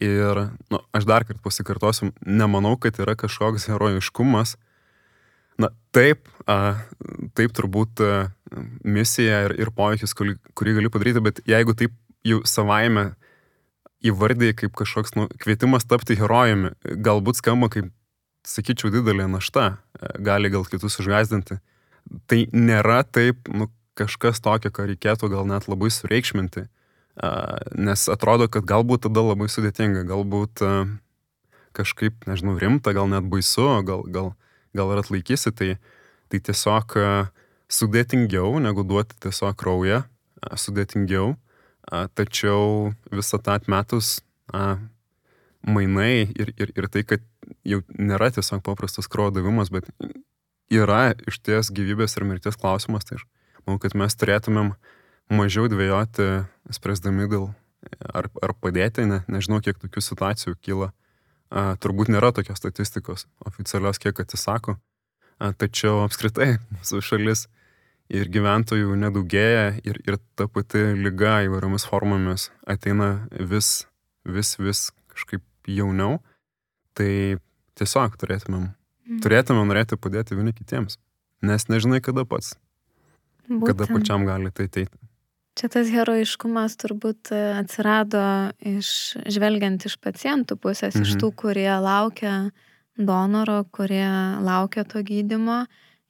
Ir 0.00 0.38
nu, 0.72 0.80
aš 0.94 1.06
dar 1.08 1.26
kartą 1.28 1.42
pasikartosiu, 1.44 2.10
nemanau, 2.24 2.76
kad 2.80 2.96
yra 3.02 3.14
kažkoks 3.18 3.68
herojiškumas. 3.70 4.56
Na 5.60 5.68
taip, 5.94 6.30
a, 6.48 6.78
taip 7.36 7.52
turbūt 7.54 8.00
a, 8.02 8.12
misija 8.84 9.44
ir, 9.46 9.56
ir 9.60 9.72
poveikis, 9.76 10.14
kurį, 10.16 10.38
kurį 10.58 10.78
gali 10.78 10.92
padaryti, 10.92 11.22
bet 11.24 11.42
jeigu 11.46 11.76
taip 11.76 11.94
jau 12.26 12.40
savaime 12.48 13.12
įvardėjai 14.02 14.56
kaip 14.64 14.74
kažkoks 14.80 15.14
nu, 15.18 15.28
kvietimas 15.42 15.86
tapti 15.86 16.16
herojumi, 16.18 16.72
galbūt 17.04 17.38
skamba 17.38 17.68
kaip, 17.70 17.92
sakyčiau, 18.48 18.90
didelė 18.90 19.28
našta, 19.30 19.76
gali 20.18 20.50
gal 20.50 20.64
kitus 20.66 20.98
išgazdinti. 20.98 21.60
Tai 22.26 22.40
nėra 22.50 23.02
taip, 23.06 23.46
nu, 23.52 23.68
kažkas 23.98 24.40
tokio, 24.42 24.72
ką 24.74 24.88
reikėtų 24.90 25.30
gal 25.30 25.46
net 25.46 25.68
labai 25.70 25.92
sureikšminti 25.94 26.66
nes 27.76 28.04
atrodo, 28.08 28.48
kad 28.48 28.64
galbūt 28.68 29.06
tada 29.06 29.24
labai 29.24 29.48
sudėtinga, 29.52 30.06
galbūt 30.08 30.62
kažkaip, 31.76 32.24
nežinau, 32.28 32.56
rimta, 32.60 32.94
gal 32.96 33.08
net 33.08 33.26
baisu, 33.28 33.66
gal, 33.84 34.04
gal, 34.08 34.32
gal 34.76 34.92
ir 34.92 35.02
atlaikysi, 35.02 35.52
tai, 35.56 35.70
tai 36.32 36.40
tiesiog 36.40 36.96
sudėtingiau 37.72 38.60
negu 38.64 38.84
duoti 38.84 39.16
tiesiog 39.24 39.56
kraują, 39.60 40.02
sudėtingiau, 40.56 41.34
tačiau 42.16 42.92
visą 43.12 43.40
tą 43.40 43.58
atmetus 43.60 44.20
mainai 45.62 46.26
ir, 46.32 46.52
ir, 46.56 46.72
ir 46.76 46.88
tai, 46.92 47.04
kad 47.08 47.24
jau 47.68 47.82
nėra 47.92 48.32
tiesiog 48.32 48.64
paprastas 48.64 49.08
kraujo 49.08 49.36
davimas, 49.36 49.70
bet 49.72 49.88
yra 50.72 51.12
iš 51.28 51.38
ties 51.44 51.68
gyvybės 51.72 52.16
ir 52.16 52.26
mirties 52.28 52.56
klausimas, 52.56 53.04
tai 53.04 53.20
aš 53.20 53.28
manau, 53.66 53.78
kad 53.78 53.94
mes 53.96 54.16
turėtumėm 54.18 54.72
uh, 54.72 54.92
mažiau 55.30 55.68
dvėjoti, 55.70 56.46
spręsdami 56.72 57.28
dėl 57.30 57.50
ar, 58.14 58.28
ar 58.42 58.54
padėti, 58.58 59.04
ne, 59.08 59.22
nežinau, 59.30 59.60
kiek 59.64 59.78
tokių 59.80 60.02
situacijų 60.04 60.56
kyla. 60.62 60.90
A, 61.52 61.74
turbūt 61.80 62.08
nėra 62.12 62.32
tokios 62.32 62.60
statistikos 62.60 63.26
oficialios, 63.44 64.00
kiek 64.00 64.22
atsisako, 64.22 64.78
a, 65.38 65.52
tačiau 65.52 66.00
apskritai 66.06 66.56
mūsų 66.78 67.02
šalis 67.04 67.46
ir 68.12 68.28
gyventojų 68.32 68.96
nedaugėja 69.00 69.78
ir, 69.84 70.00
ir 70.06 70.18
ta 70.36 70.48
pati 70.50 70.84
lyga 70.96 71.42
įvairiomis 71.46 71.86
formomis 71.88 72.50
ateina 72.68 73.28
vis, 73.32 73.86
vis, 74.24 74.56
vis 74.60 74.90
kažkaip 75.12 75.44
jauniau, 75.68 76.18
tai 76.96 77.38
tiesiog 77.78 78.16
turėtumėm, 78.20 78.66
mm. 78.72 79.22
turėtumėm 79.24 79.68
norėti 79.70 80.00
padėti 80.00 80.36
vieni 80.36 80.56
kitiems, 80.56 80.98
nes 81.44 81.68
nežinai 81.68 82.02
kada 82.04 82.24
pats, 82.28 82.56
Būtent. 83.48 83.68
kada 83.70 83.88
pačiam 83.92 84.26
gali 84.28 84.52
tai 84.54 84.68
ateiti. 84.70 84.96
Čia 85.52 85.68
tas 85.68 85.90
herojiškumas 85.92 86.78
turbūt 86.80 87.28
e, 87.34 87.38
atsirado 87.58 88.22
iš, 88.64 88.88
žvelgiant 89.28 89.84
iš 89.84 89.98
pacientų 90.00 90.56
pusės, 90.56 90.96
mhm. 90.96 91.04
iš 91.04 91.18
tų, 91.20 91.28
kurie 91.44 91.68
laukia 91.84 92.36
donoro, 92.96 93.62
kurie 93.72 94.08
laukia 94.44 94.84
to 94.88 95.02
gydimo 95.04 95.64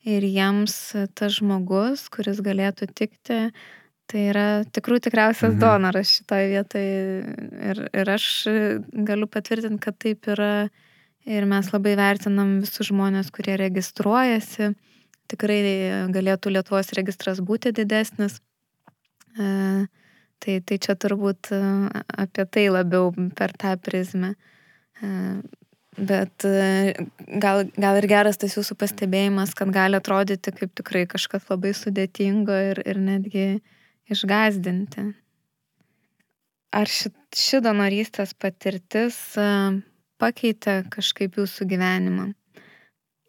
ir 0.06 0.26
jiems 0.26 0.76
tas 1.18 1.38
žmogus, 1.38 2.08
kuris 2.10 2.38
galėtų 2.42 2.88
tikti, 2.94 3.40
tai 4.10 4.22
yra 4.30 4.46
tikrų 4.70 5.00
tikriausias 5.02 5.54
mhm. 5.54 5.60
donoras 5.62 6.14
šitoje 6.18 6.48
vietoje. 6.54 7.02
Ir, 7.72 7.82
ir 8.02 8.14
aš 8.14 8.28
galiu 9.10 9.30
patvirtinti, 9.30 9.82
kad 9.82 9.98
taip 10.02 10.30
yra 10.30 10.68
ir 11.26 11.46
mes 11.50 11.70
labai 11.74 11.96
vertinam 11.98 12.60
visus 12.62 12.90
žmonės, 12.90 13.34
kurie 13.34 13.58
registruojasi. 13.58 14.72
Tikrai 15.30 15.60
galėtų 16.14 16.50
Lietuvos 16.54 16.90
registras 16.98 17.38
būti 17.42 17.70
didesnis 17.74 18.40
tai, 19.36 20.58
tai 20.66 20.78
čia 20.82 20.96
turbūt 20.98 21.52
e, 21.54 21.60
apie 22.24 22.46
tai 22.50 22.66
labiau 22.72 23.12
per 23.38 23.54
tą 23.58 23.74
prizmę. 23.80 24.34
E, 25.02 25.10
bet 25.96 26.46
gal, 27.42 27.66
gal 27.76 27.98
ir 28.00 28.08
geras 28.08 28.40
tas 28.40 28.56
jūsų 28.56 28.78
pastebėjimas, 28.80 29.52
kad 29.56 29.72
gali 29.74 29.98
atrodyti 29.98 30.54
kaip 30.56 30.72
tikrai 30.78 31.04
kažkas 31.04 31.50
labai 31.50 31.74
sudėtingo 31.76 32.56
ir, 32.72 32.80
ir 32.88 33.00
netgi 33.00 33.46
išgazdinti. 34.08 35.10
Ar 36.72 36.88
ši, 36.88 37.12
ši 37.36 37.60
donorystės 37.60 38.32
patirtis 38.32 39.18
pakeitė 40.16 40.78
kažkaip 40.88 41.36
jūsų 41.36 41.68
gyvenimą? 41.68 42.30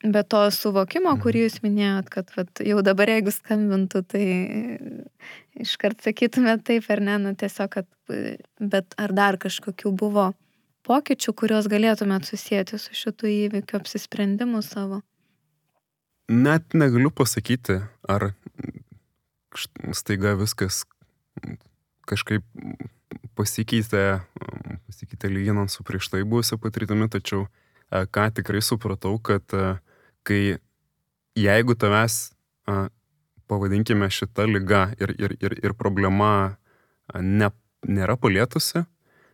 Be 0.03 0.19
to 0.27 0.39
suvokimo, 0.51 1.13
kurį 1.23 1.39
mhm. 1.39 1.47
jūs 1.47 1.61
minėjot, 1.63 2.09
kad 2.11 2.31
vat, 2.35 2.59
jau 2.59 2.81
dabar 2.83 3.07
jeigu 3.13 3.31
skambintų, 3.31 4.01
tai 4.11 4.23
iškart 5.63 6.03
sakytumėt 6.03 6.65
taip 6.67 6.89
ar 6.91 6.99
ne, 6.99 7.15
nu 7.23 7.31
tiesiog, 7.39 7.77
kad, 7.77 7.87
bet 8.59 8.97
ar 8.99 9.13
dar 9.15 9.37
kažkokių 9.39 9.93
buvo 9.95 10.33
pokyčių, 10.83 11.33
kuriuos 11.39 11.69
galėtumėt 11.71 12.27
susijęti 12.27 12.79
su 12.83 12.97
šitų 12.99 13.31
įvykių 13.31 13.79
apsisprendimu 13.79 14.59
savo? 14.65 14.99
Net 16.27 16.75
negaliu 16.75 17.07
pasakyti, 17.07 17.79
ar 18.03 18.33
staiga 19.95 20.35
viskas 20.35 20.81
kažkaip 22.11 22.43
pasikeitė, 23.39 24.19
pasikeitė 24.83 25.31
lyginant 25.31 25.71
su 25.71 25.87
prieš 25.87 26.11
tai 26.11 26.25
buvusią 26.27 26.59
patirtimi, 26.59 27.07
tačiau 27.07 27.47
ką 27.87 28.27
tikrai 28.35 28.59
supratau, 28.65 29.15
kad 29.23 29.55
uh, 29.55 29.77
kai 30.27 30.57
jeigu 31.39 31.75
tavęs, 31.79 32.33
a, 32.67 32.87
pavadinkime, 33.47 34.09
šita 34.09 34.47
lyga 34.47 34.87
ir, 34.99 35.13
ir, 35.19 35.37
ir, 35.41 35.57
ir 35.63 35.75
problema 35.77 36.55
ne, 37.19 37.49
nėra 37.87 38.15
palietusi, 38.17 38.83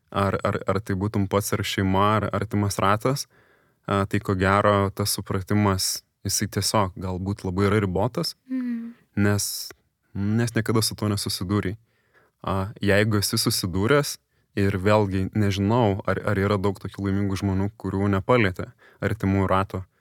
ar, 0.10 0.38
ar, 0.44 0.60
ar 0.68 0.80
tai 0.82 0.98
būtum 1.00 1.28
pats 1.30 1.54
ar 1.54 1.64
šeima, 1.66 2.06
ar 2.18 2.30
artimas 2.34 2.80
ratas, 2.82 3.28
tai 3.86 4.22
ko 4.22 4.36
gero 4.38 4.90
tas 4.96 5.14
supratimas, 5.18 6.00
jisai 6.26 6.50
tiesiog 6.56 6.98
galbūt 7.00 7.46
labai 7.48 7.70
yra 7.70 7.80
ribotas, 7.82 8.36
mm. 8.50 8.90
nes, 9.26 9.70
nes 10.14 10.56
niekada 10.56 10.84
su 10.86 10.98
tuo 11.00 11.10
nesusidūrė. 11.10 11.76
Jeigu 12.86 13.20
esi 13.20 13.40
susidūręs 13.40 14.18
ir 14.60 14.78
vėlgi 14.82 15.30
nežinau, 15.38 16.02
ar, 16.10 16.22
ar 16.28 16.40
yra 16.40 16.60
daug 16.62 16.78
tokių 16.82 17.08
laimingų 17.08 17.40
žmonių, 17.42 17.70
kurių 17.80 18.12
nepalėtė 18.16 18.70
artimų 19.06 19.48
rato, 19.50 19.82
mm, 19.82 19.99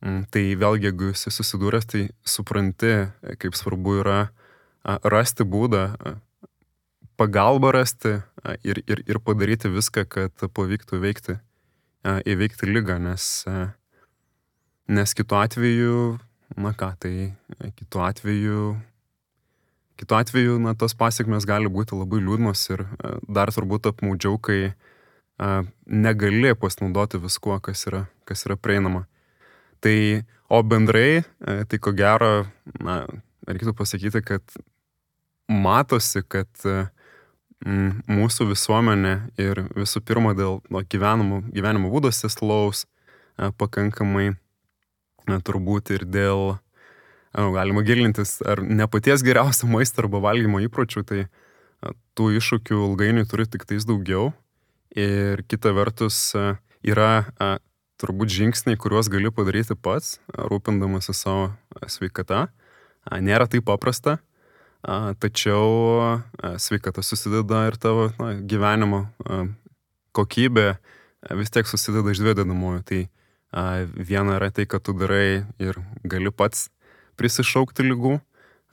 tai 0.00 0.42
vėlgi, 0.56 0.88
jeigu 0.88 1.10
esi 1.12 1.32
susidūręs, 1.34 1.86
tai 1.90 2.02
supranti, 2.24 2.94
kaip 3.42 3.56
svarbu 3.58 3.98
yra 4.00 4.20
rasti 5.04 5.44
būdą, 5.44 5.84
pagalbą 7.20 7.74
rasti 7.76 8.16
ir, 8.64 8.80
ir, 8.88 9.04
ir 9.04 9.20
padaryti 9.20 9.68
viską, 9.68 10.06
kad 10.08 10.50
pavyktų 10.56 11.00
veikti 11.02 11.36
įveikti 12.04 12.68
lygą, 12.68 12.96
nes, 13.02 13.44
nes 14.88 15.12
kitu 15.16 15.36
atveju, 15.36 16.16
na 16.56 16.72
ką, 16.72 16.94
tai 16.96 17.34
kitu 17.76 18.00
atveju, 18.00 18.62
kitu 20.00 20.16
atveju, 20.16 20.56
na, 20.64 20.72
tos 20.72 20.96
pasiekmes 20.96 21.44
gali 21.44 21.68
būti 21.68 21.98
labai 21.98 22.22
liūdnos 22.24 22.64
ir 22.72 22.86
dar 23.28 23.52
turbūt 23.52 23.92
apmaudžiau, 23.92 24.40
kai 24.40 24.72
negali 25.84 26.56
pasinaudoti 26.56 27.20
viskuo, 27.20 27.60
kas 27.60 27.84
yra, 27.88 28.06
kas 28.24 28.48
yra 28.48 28.56
prieinama. 28.56 29.04
Tai, 29.80 29.98
o 30.52 30.60
bendrai, 30.66 31.22
tai 31.40 31.78
ko 31.80 31.94
gero, 31.96 32.44
na, 32.84 33.02
reikėtų 33.48 33.72
pasakyti, 33.78 34.20
kad 34.26 34.58
matosi, 35.48 36.20
kad 36.28 36.50
Mm, 37.60 37.98
mūsų 38.08 38.46
visuomenė 38.54 39.14
ir 39.36 39.58
visų 39.76 40.00
pirma 40.08 40.32
dėl 40.32 40.62
no, 40.72 40.80
gyvenimo, 40.80 41.42
gyvenimo 41.52 41.90
būdo 41.92 42.08
seslaus 42.08 42.86
e, 43.36 43.50
pakankamai 43.52 44.30
turbūt 45.44 45.92
ir 45.92 46.06
dėl, 46.08 46.54
nu, 47.36 47.50
galima 47.52 47.84
gilintis, 47.84 48.38
ar 48.48 48.62
ne 48.64 48.88
paties 48.88 49.20
geriausio 49.26 49.68
maisto 49.74 50.00
arba 50.00 50.22
valgymo 50.24 50.62
įpročių, 50.64 51.04
tai 51.04 51.26
tų 52.16 52.30
iššūkių 52.40 52.80
ilgainiui 52.86 53.28
turi 53.28 53.44
tik 53.44 53.68
tais 53.68 53.84
daugiau. 53.88 54.32
Ir 54.96 55.44
kita 55.44 55.74
vertus 55.76 56.32
yra 56.80 57.28
turbūt 58.00 58.32
žingsniai, 58.32 58.78
kuriuos 58.80 59.10
gali 59.12 59.30
padaryti 59.34 59.76
pats, 59.76 60.18
rūpindamasi 60.32 61.14
savo 61.16 61.50
sveikata. 61.90 62.48
Nėra 63.20 63.46
taip 63.50 63.66
paprasta, 63.68 64.18
tačiau 65.20 66.20
sveikata 66.60 67.04
susideda 67.04 67.66
ir 67.68 67.76
tavo 67.80 68.08
na, 68.18 68.32
gyvenimo 68.40 69.06
kokybė 70.16 70.68
vis 71.36 71.52
tiek 71.52 71.68
susideda 71.68 72.12
iš 72.12 72.22
dviejų 72.22 72.40
dedamųjų. 72.42 72.84
Tai 72.88 73.00
viena 73.96 74.38
yra 74.38 74.50
tai, 74.54 74.66
kad 74.70 74.84
tu 74.86 74.94
darai 74.96 75.44
ir 75.60 75.80
gali 76.04 76.32
pats 76.32 76.68
prisišaukti 77.20 77.84
lygų, 77.84 78.16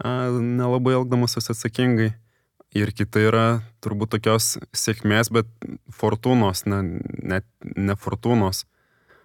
nelabai 0.03 0.95
elgdamasis 0.99 1.51
atsakingai. 1.51 2.13
Ir 2.75 2.91
kita 2.91 3.21
yra 3.23 3.45
turbūt 3.81 4.11
tokios 4.17 4.57
sėkmės, 4.75 5.31
bet 5.31 5.47
fortūnos, 5.95 6.65
ne, 6.67 6.99
net 7.23 7.47
ne 7.63 7.95
fortūnos 7.95 8.65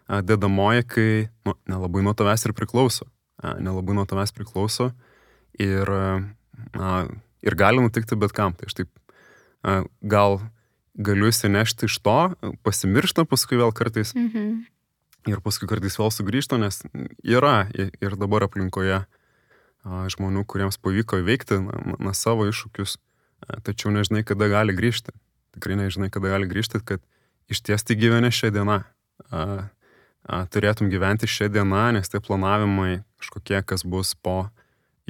dedamoji, 0.09 0.87
kai 0.89 1.09
nu, 1.47 1.57
nelabai 1.71 2.03
nuo 2.05 2.15
tavęs 2.17 2.47
ir 2.49 2.57
priklauso. 2.57 3.09
Nelabai 3.43 3.97
nuo 3.99 4.07
tavęs 4.09 4.35
priklauso. 4.37 4.91
Ir 5.61 5.89
ir 7.43 7.57
gali 7.59 7.83
nutikti 7.83 8.19
bet 8.19 8.35
kam. 8.37 8.57
Tai 8.57 8.69
aš 8.71 8.81
taip 8.81 8.91
gal 10.03 10.41
galiu 10.93 11.31
įsinešti 11.31 11.89
iš 11.89 11.99
to, 12.05 12.19
pasimiršta 12.67 13.25
paskui 13.29 13.59
vėl 13.61 13.73
kartais. 13.77 14.13
Mhm. 14.17 14.63
Ir 15.31 15.39
paskui 15.39 15.69
kartais 15.71 15.97
vėl 15.99 16.11
sugrįžta, 16.11 16.59
nes 16.59 16.83
yra 17.23 17.71
ir 17.73 18.17
dabar 18.19 18.49
aplinkoje 18.49 19.05
žmonių, 19.83 20.43
kuriems 20.47 20.79
pavyko 20.83 21.21
įveikti 21.23 21.59
na, 21.63 21.97
na, 21.99 22.15
savo 22.15 22.47
iššūkius, 22.51 22.97
tačiau 23.67 23.95
nežinai, 23.95 24.23
kada 24.27 24.49
gali 24.51 24.75
grįžti. 24.75 25.15
Tikrai 25.55 25.79
nežinai, 25.79 26.11
kada 26.11 26.35
gali 26.35 26.49
grįžti, 26.51 26.83
kad 26.87 27.03
iš 27.51 27.63
ties 27.67 27.87
tai 27.87 27.99
gyveni 27.99 28.31
šią 28.35 28.53
dieną. 28.55 28.83
Turėtum 30.23 30.87
gyventi 30.93 31.27
šią 31.27 31.49
dieną, 31.51 31.89
nes 31.97 32.09
tie 32.09 32.21
planavimai 32.23 33.03
kažkokie, 33.19 33.59
kas 33.67 33.83
bus 33.83 34.15
po 34.15 34.51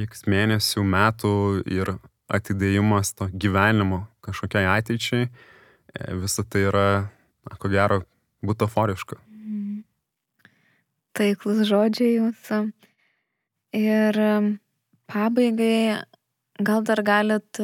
x 0.00 0.24
mėnesių, 0.24 0.84
metų 0.88 1.34
ir 1.68 1.96
atidėjimas 2.32 3.12
to 3.18 3.28
gyvenimo 3.28 4.06
kažkokiai 4.24 4.64
ateičiai, 4.78 5.26
e, 5.28 6.14
visa 6.16 6.44
tai 6.48 6.64
yra, 6.70 6.86
na, 7.44 7.58
ko 7.60 7.68
gero, 7.68 8.00
butaforiška. 8.40 9.18
Taiklus 11.12 11.66
žodžiai 11.68 12.16
jūsų. 12.16 12.62
Ir 13.76 14.16
pabaigai 15.12 16.00
gal 16.64 16.84
dar 16.88 17.02
galit 17.04 17.60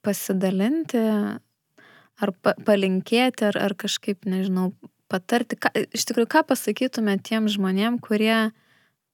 pasidalinti 0.00 1.04
ar 2.20 2.32
pa 2.40 2.54
palinkėti, 2.64 3.46
ar, 3.48 3.58
ar 3.60 3.76
kažkaip, 3.76 4.24
nežinau, 4.28 4.70
patarti, 5.10 5.58
ką, 5.60 5.72
iš 5.90 6.06
tikrųjų, 6.08 6.30
ką 6.30 6.44
pasakytumėte 6.52 7.30
tiem 7.30 7.48
žmonėm, 7.50 7.98
kurie 8.02 8.50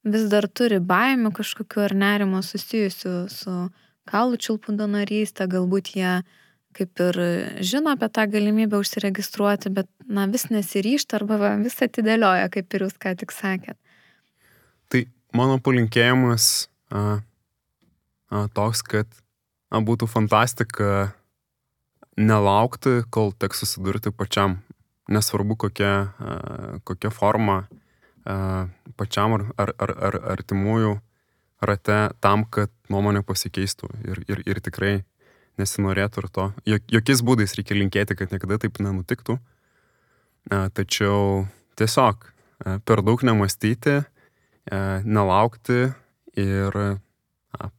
vis 0.07 0.27
dar 0.31 0.47
turi 0.47 0.79
baimių 0.79 1.33
kažkokiu 1.35 1.83
ar 1.87 1.95
nerimo 1.97 2.41
susijusiu 2.45 3.27
su 3.31 3.55
kaulų 4.07 4.39
čiulpų 4.39 4.77
donorystė, 4.79 5.49
galbūt 5.51 5.95
jie 5.97 6.13
kaip 6.77 7.01
ir 7.01 7.19
žino 7.65 7.95
apie 7.95 8.09
tą 8.13 8.27
galimybę 8.29 8.79
užsiregistruoti, 8.79 9.71
bet 9.73 9.89
na, 10.05 10.27
vis 10.29 10.47
nesiryšta 10.53 11.17
arba 11.17 11.39
va, 11.41 11.53
vis 11.61 11.77
atidėlioja, 11.81 12.49
kaip 12.53 12.73
ir 12.77 12.85
jūs 12.85 12.97
ką 13.01 13.15
tik 13.17 13.33
sakėt. 13.33 13.77
Tai 14.93 15.03
mano 15.35 15.57
palinkėjimas 15.63 16.67
a, 16.93 17.19
a, 18.29 18.45
toks, 18.53 18.83
kad 18.85 19.09
a, 19.09 19.81
būtų 19.81 20.09
fantastika 20.11 21.09
nelaukti, 22.17 23.01
kol 23.13 23.33
teks 23.33 23.65
susidurti 23.65 24.13
pačiam. 24.13 24.59
Nesvarbu, 25.11 25.55
kokia, 25.67 25.91
a, 26.19 26.79
kokia 26.87 27.11
forma 27.13 27.65
pačiam 28.97 29.37
ar, 29.37 29.43
ar, 29.55 29.73
ar, 29.79 29.93
ar 30.09 30.17
artimųjų 30.33 30.97
rate 31.63 31.99
tam, 32.19 32.43
kad 32.43 32.71
nuomonė 32.91 33.23
pasikeistų 33.25 33.89
ir, 34.03 34.23
ir, 34.27 34.41
ir 34.45 34.59
tikrai 34.63 34.95
nesinorėtų 35.57 36.23
ir 36.23 36.27
to. 36.33 36.47
Jokiais 36.67 37.23
būdais 37.25 37.55
reikia 37.57 37.77
linkėti, 37.77 38.17
kad 38.17 38.33
niekada 38.33 38.59
taip 38.61 38.81
nenutiktų. 38.83 39.37
Tačiau 40.47 41.47
tiesiog 41.79 42.27
per 42.85 43.01
daug 43.05 43.23
nemastyti, 43.25 44.01
nelaukti 45.07 45.79
ir 46.37 46.77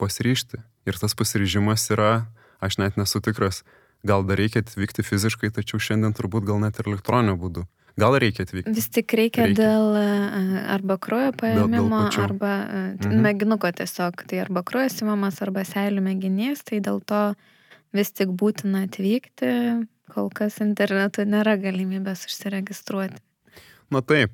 pasiryšti. 0.01 0.63
Ir 0.89 0.99
tas 0.99 1.15
pasiryžimas 1.15 1.85
yra, 1.95 2.27
aš 2.65 2.81
net 2.81 2.97
nesu 2.99 3.21
tikras, 3.23 3.63
gal 4.07 4.25
dar 4.29 4.39
reikia 4.41 4.63
atvykti 4.65 5.05
fiziškai, 5.07 5.51
tačiau 5.55 5.81
šiandien 5.83 6.15
turbūt 6.17 6.47
gal 6.49 6.61
net 6.63 6.79
ir 6.79 6.91
elektroniniu 6.93 7.37
būdu. 7.41 7.67
Gal 7.99 8.15
reikia 8.23 8.45
atvykti? 8.47 8.73
Vis 8.77 8.87
tik 8.95 9.13
reikia, 9.19 9.49
reikia. 9.49 9.59
dėl 9.59 9.97
e, 9.99 10.09
arba 10.71 10.97
kraujo 11.03 11.33
paėmimo, 11.41 12.05
dėl, 12.05 12.11
dėl 12.15 12.25
arba 12.29 12.53
e, 12.63 12.83
mhm. 12.95 13.23
mėginuko 13.27 13.71
tiesiog. 13.81 14.23
Tai 14.31 14.43
arba 14.45 14.63
kraujo 14.67 14.93
simamas, 14.95 15.41
arba 15.43 15.65
seilių 15.67 16.05
mėginys, 16.07 16.63
tai 16.69 16.79
dėl 16.85 17.01
to 17.03 17.23
vis 17.97 18.13
tik 18.15 18.31
būtina 18.39 18.85
atvykti, 18.87 19.51
kol 20.15 20.31
kas 20.31 20.61
internetu 20.63 21.27
nėra 21.27 21.57
galimybės 21.59 22.29
užsiregistruoti. 22.29 23.19
Na 23.91 24.05
taip, 24.05 24.31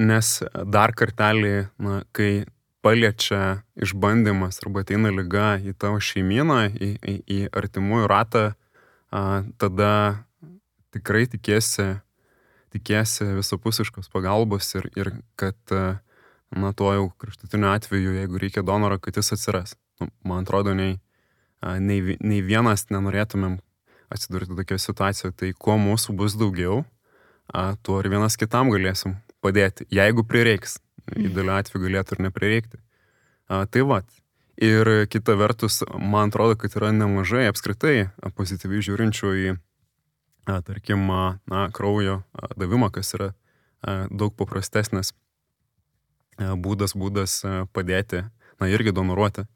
nes 0.00 0.32
dar 0.72 0.94
kartelį, 0.96 1.54
na, 1.84 2.00
kai 2.16 2.46
paliečia 2.86 3.42
išbandymas 3.82 4.62
arba 4.62 4.86
ateina 4.86 5.10
lyga 5.10 5.56
į 5.58 5.74
tavo 5.74 5.98
šeimyną, 5.98 6.62
į, 6.70 6.90
į, 7.02 7.14
į 7.26 7.38
artimųjų 7.50 8.10
ratą, 8.14 8.44
tada 9.58 9.92
tikrai 10.94 11.26
tikėsi 11.28 11.96
tikiesi 12.76 13.24
visapusiškos 13.36 14.10
pagalbos 14.12 14.74
ir, 14.76 14.88
ir 14.96 15.12
kad, 15.40 15.58
e, 15.70 15.96
na, 16.56 16.72
tuo 16.76 16.92
jau 16.94 17.06
kraštutiniu 17.20 17.70
atveju, 17.72 18.16
jeigu 18.20 18.40
reikia 18.42 18.64
donoro, 18.66 18.98
kad 19.02 19.16
jis 19.16 19.32
atsiras. 19.36 19.76
Nu, 20.00 20.10
man 20.28 20.44
atrodo, 20.44 20.74
nei, 20.76 20.98
nei, 21.62 22.16
nei 22.20 22.42
vienas 22.44 22.88
nenorėtumėm 22.92 23.58
atsidurti 24.12 24.56
tokioje 24.58 24.84
situacijoje. 24.84 25.36
Tai 25.40 25.52
kuo 25.58 25.78
mūsų 25.80 26.16
bus 26.18 26.36
daugiau, 26.38 26.84
tuo 27.82 28.00
ir 28.02 28.10
vienas 28.12 28.36
kitam 28.36 28.70
galėsim 28.74 29.16
padėti, 29.44 29.88
jeigu 29.94 30.26
prireiks. 30.28 30.78
Įdėliu 31.14 31.54
atveju 31.54 31.84
galėtų 31.84 32.16
ir 32.16 32.22
neprireikti. 32.26 32.80
Tai 33.46 33.82
vad. 33.86 34.08
Ir 34.56 35.06
kita 35.12 35.36
vertus, 35.36 35.82
man 36.00 36.32
atrodo, 36.32 36.56
kad 36.58 36.74
yra 36.78 36.88
nemažai 36.96 37.44
apskritai 37.50 38.08
pozityviai 38.38 38.82
žiūrinčių 38.82 39.32
į 39.36 39.56
tarkim, 40.66 41.04
na, 41.50 41.66
kraujo 41.76 42.22
davimą, 42.56 42.90
kas 42.94 43.12
yra 43.18 43.32
daug 44.10 44.32
paprastesnis 44.38 45.12
būdas, 46.38 46.96
būdas 46.96 47.42
padėti, 47.76 48.24
na, 48.60 48.70
irgi 48.72 48.94
donoruoti 48.96 49.46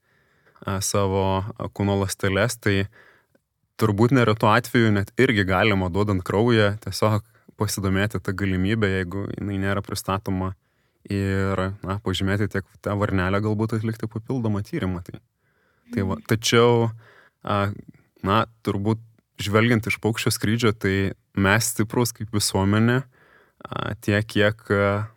savo 0.84 1.24
kūno 1.72 1.96
ląsteles, 2.02 2.58
tai 2.60 2.76
turbūt 3.80 4.12
neretu 4.12 4.50
atveju 4.50 4.92
net 4.92 5.12
irgi 5.16 5.46
galima 5.48 5.88
duodant 5.88 6.22
kraują 6.26 6.74
tiesiog 6.84 7.24
pasidomėti 7.60 8.20
tą 8.20 8.34
galimybę, 8.36 8.88
jeigu 9.00 9.26
jinai 9.38 9.56
nėra 9.60 9.80
pristatoma 9.84 10.54
ir 11.08 11.62
na, 11.84 11.98
pažymėti 12.04 12.50
tiek 12.52 12.66
tą 12.84 12.96
varnelę, 13.00 13.40
galbūt 13.44 13.78
atlikti 13.78 14.08
papildomą 14.10 14.62
tyrimą. 14.66 15.02
Tai, 15.06 15.22
tai 15.94 16.04
va, 16.08 16.18
tačiau, 16.28 16.90
na, 18.26 18.42
turbūt 18.66 19.00
žvelgiant 19.40 19.86
iš 19.88 19.96
paukščio 20.02 20.34
skrydžio, 20.34 20.74
tai 20.76 20.94
mes 21.40 21.72
stiprus 21.72 22.12
kaip 22.16 22.34
visuomenė, 22.36 23.00
tiek 24.04 24.28
kiek 24.28 24.62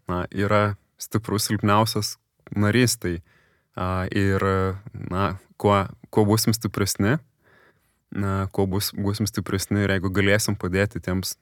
na, 0.07 0.23
yra 0.31 0.63
stiprus 1.01 1.49
silpniausias 1.49 2.15
narys. 2.55 2.95
Tai, 3.01 3.17
ir 4.13 4.45
na, 4.93 5.35
kuo, 5.57 5.83
kuo 6.13 6.25
busim 6.25 6.53
stipresni, 6.53 7.17
na, 8.13 8.47
kuo 8.51 8.67
bus, 8.69 8.91
busim 8.93 9.27
stipresni 9.29 9.83
ir 9.83 9.95
jeigu 9.95 10.11
galėsim 10.13 10.57
padėti 10.59 11.01
tiems, 11.03 11.37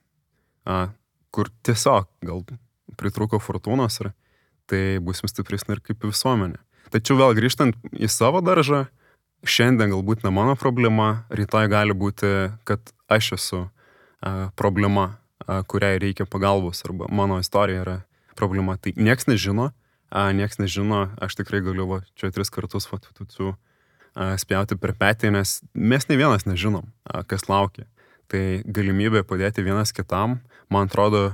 a, 0.66 0.88
kur 1.32 1.52
tiesiog 1.66 2.08
gal 2.26 2.44
pritruko 3.00 3.40
fortūnos, 3.40 4.00
ir, 4.04 4.12
tai 4.72 5.02
busim 5.04 5.28
stipresni 5.28 5.76
ir 5.76 5.84
kaip 5.84 6.08
visuomenė. 6.08 6.58
Tačiau 6.92 7.20
vėl 7.20 7.36
grįžtant 7.38 7.76
į 7.92 8.08
savo 8.12 8.42
daržą, 8.44 8.86
šiandien 9.48 9.92
galbūt 9.94 10.24
ne 10.26 10.32
mano 10.34 10.56
problema, 10.60 11.26
rytoj 11.34 11.70
gali 11.72 11.96
būti, 11.98 12.52
kad 12.68 12.94
aš 13.12 13.34
esu 13.38 13.62
problema, 14.60 15.18
kuriai 15.72 16.00
reikia 16.02 16.28
pagalbos, 16.30 16.84
arba 16.86 17.08
mano 17.10 17.40
istorija 17.42 17.84
yra 17.86 17.96
problema. 18.38 18.76
Tai 18.78 18.94
nieks 18.96 19.28
nežino, 19.28 19.72
nieks 20.12 20.60
nežino, 20.62 21.08
aš 21.20 21.40
tikrai 21.40 21.64
galiu 21.66 21.88
va, 21.90 22.02
čia 22.20 22.30
tris 22.32 22.52
kartus 22.54 22.88
tu, 23.36 23.54
spjauti 24.14 24.76
per 24.76 24.94
petį, 25.00 25.32
nes 25.32 25.62
mes 25.74 26.08
ne 26.10 26.20
vienas 26.20 26.46
nežinom, 26.46 26.92
kas 27.32 27.48
laukia. 27.48 27.88
Tai 28.32 28.62
galimybė 28.64 29.24
padėti 29.28 29.64
vienas 29.64 29.92
kitam, 29.96 30.40
man 30.72 30.88
atrodo, 30.92 31.32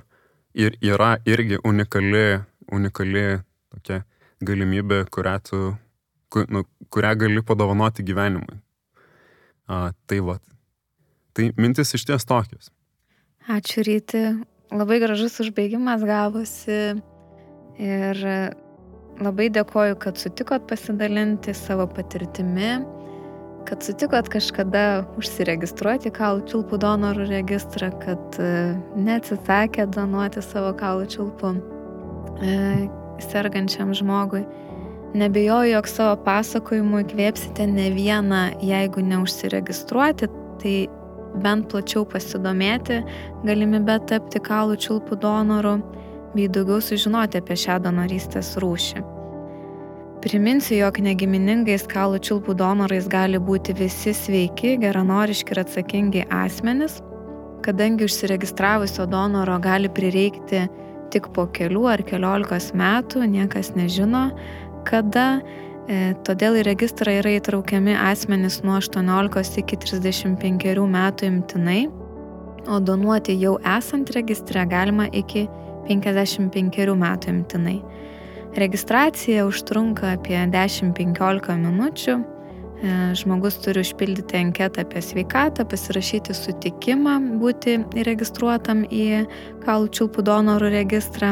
ir 0.57 0.77
yra 0.81 1.17
irgi 1.25 1.59
unikali, 1.65 2.41
unikali 2.73 3.39
tokia 3.73 4.01
galimybė, 4.45 5.03
kurią, 5.13 5.35
tu, 5.47 5.61
ku, 6.33 6.45
nu, 6.51 6.63
kurią 6.93 7.15
gali 7.23 7.43
padovanoti 7.45 8.05
gyvenimui. 8.05 8.59
A, 9.67 9.91
tai 10.07 10.21
va. 10.23 10.37
Tai 11.35 11.49
mintis 11.59 11.93
iš 11.97 12.05
ties 12.09 12.27
tokios. 12.27 12.71
Ačiū 13.47 13.83
ryti. 13.87 14.23
Labai 14.73 14.99
gražus 14.99 15.39
užbaigimas 15.43 16.03
gavosi. 16.07 16.97
Ir 17.77 18.23
Labai 19.17 19.47
dėkoju, 19.49 19.95
kad 19.97 20.19
sutikot 20.21 20.67
pasidalinti 20.69 21.53
savo 21.57 21.87
patirtimi, 21.89 22.83
kad 23.65 23.81
sutikot 23.81 24.29
kažkada 24.29 25.07
užsiregistruoti 25.17 26.11
kaulų 26.13 26.43
čiulpų 26.51 26.77
donorų 26.83 27.25
registrą, 27.31 27.89
kad 28.03 28.37
e, 28.37 28.51
neatsisakė 28.93 29.87
donuoti 29.95 30.43
savo 30.45 30.69
kaulų 30.77 31.09
čiulpų 31.15 31.51
e, 32.41 32.87
sergančiam 33.23 33.93
žmogui. 33.93 34.45
Nebejoju, 35.17 35.71
jog 35.71 35.87
savo 35.87 36.15
pasakojimu 36.25 37.01
įkvėpsite 37.05 37.65
ne 37.71 37.89
vieną, 37.95 38.41
jeigu 38.61 39.01
neužsiregistruoti, 39.01 40.27
tai 40.61 40.75
bent 41.43 41.69
plačiau 41.71 42.05
pasidomėti 42.09 43.01
galimybę 43.47 43.99
tapti 44.09 44.41
kaulų 44.43 44.77
čiulpų 44.83 45.19
donoru 45.21 45.77
bei 46.35 46.49
daugiau 46.51 46.81
sužinoti 46.83 47.39
apie 47.41 47.57
šią 47.57 47.79
donorystės 47.85 48.55
rūšį. 48.61 49.03
Priminsiu, 50.21 50.73
jog 50.79 50.97
negiminingais 51.05 51.85
kaulų 51.89 52.19
čiulpų 52.25 52.55
donorais 52.57 53.07
gali 53.09 53.39
būti 53.39 53.75
visi 53.77 54.15
sveiki, 54.17 54.75
geranoriški 54.81 55.53
ir 55.53 55.61
atsakingi 55.61 56.23
asmenys, 56.33 56.97
kadangi 57.65 58.07
užsiregistravusio 58.07 59.05
donoro 59.09 59.59
gali 59.61 59.89
prireikti 59.93 60.65
tik 61.13 61.29
po 61.35 61.47
kelių 61.53 61.85
ar 61.91 62.03
keliolikos 62.07 62.71
metų, 62.77 63.25
niekas 63.31 63.73
nežino, 63.77 64.29
kada, 64.87 65.41
e, 65.87 66.13
todėl 66.27 66.59
į 66.61 66.65
registrą 66.67 67.17
yra 67.21 67.35
įtraukiami 67.37 67.95
asmenys 67.97 68.61
nuo 68.63 68.77
18 68.81 69.61
iki 69.63 69.79
35 69.83 70.87
metų 70.87 71.31
imtinai, 71.31 71.81
o 72.67 72.79
donuoti 72.83 73.37
jau 73.39 73.57
esant 73.77 74.11
registre 74.15 74.65
galima 74.67 75.07
iki 75.11 75.47
55 75.87 76.95
metų 76.95 77.33
imtinai. 77.35 77.77
Registracija 78.57 79.45
užtrunka 79.45 80.15
apie 80.17 80.39
10-15 80.51 81.61
minučių. 81.61 82.36
E, 82.77 83.15
žmogus 83.17 83.55
turi 83.57 83.81
užpildyti 83.81 84.37
anketą 84.37 84.83
apie 84.85 85.01
sveikatą, 85.01 85.65
pasirašyti 85.65 86.29
sutikimą 86.37 87.17
būti 87.41 87.81
įregistruotam 87.97 88.85
į 88.93 89.25
kaulų 89.63 89.87
čiulpų 89.97 90.21
donorų 90.27 90.69
registrą. 90.75 91.31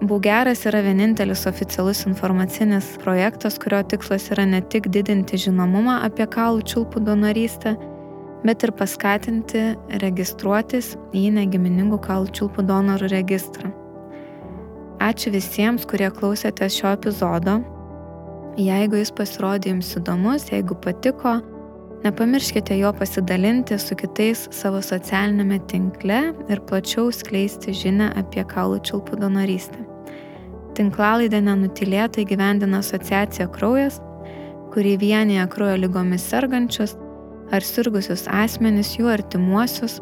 Bugeras 0.00 0.62
yra 0.64 0.80
vienintelis 0.80 1.44
oficialus 1.46 2.06
informacinis 2.08 2.94
projektas, 3.02 3.58
kurio 3.60 3.82
tikslas 3.84 4.30
yra 4.32 4.46
ne 4.48 4.62
tik 4.72 4.88
didinti 4.88 5.36
žinomumą 5.42 5.98
apie 6.06 6.24
kaulų 6.24 6.64
čiulpų 6.72 7.02
donorystę, 7.04 7.74
bet 8.40 8.64
ir 8.64 8.72
paskatinti 8.78 9.66
registruotis 10.00 10.94
į 11.12 11.26
negiminingų 11.36 12.00
kaulų 12.06 12.32
čiulpų 12.38 12.64
donorų 12.70 13.12
registrą. 13.12 13.74
Ačiū 15.04 15.34
visiems, 15.36 15.84
kurie 15.88 16.08
klausėtės 16.12 16.80
šio 16.80 16.94
epizodo. 16.96 17.58
Jeigu 18.60 18.98
jis 19.00 19.12
pasirodė 19.16 19.74
jums 19.74 19.92
įdomus, 20.00 20.48
jeigu 20.52 20.80
patiko, 20.80 21.38
nepamirškite 22.04 22.78
jo 22.78 22.92
pasidalinti 22.92 23.78
su 23.78 23.96
kitais 23.96 24.46
savo 24.54 24.80
socialinėme 24.82 25.58
tinkle 25.68 26.20
ir 26.48 26.62
plačiau 26.68 27.10
skleisti 27.12 27.74
žinę 27.76 28.10
apie 28.20 28.44
kaulų 28.44 28.80
čiulpų 28.88 29.20
donorystę. 29.20 29.84
Tinklalaidę 30.78 31.40
nenutilėtai 31.44 32.24
gyvendina 32.24 32.80
asociacija 32.80 33.48
Kraujas, 33.52 34.00
kuri 34.72 34.96
vienyje 34.96 35.46
kraujo 35.50 35.76
lygomis 35.82 36.24
sergančius 36.30 36.94
ar 37.50 37.64
sirgusius 37.66 38.28
asmenis, 38.30 38.94
jų 38.98 39.10
artimuosius, 39.10 39.98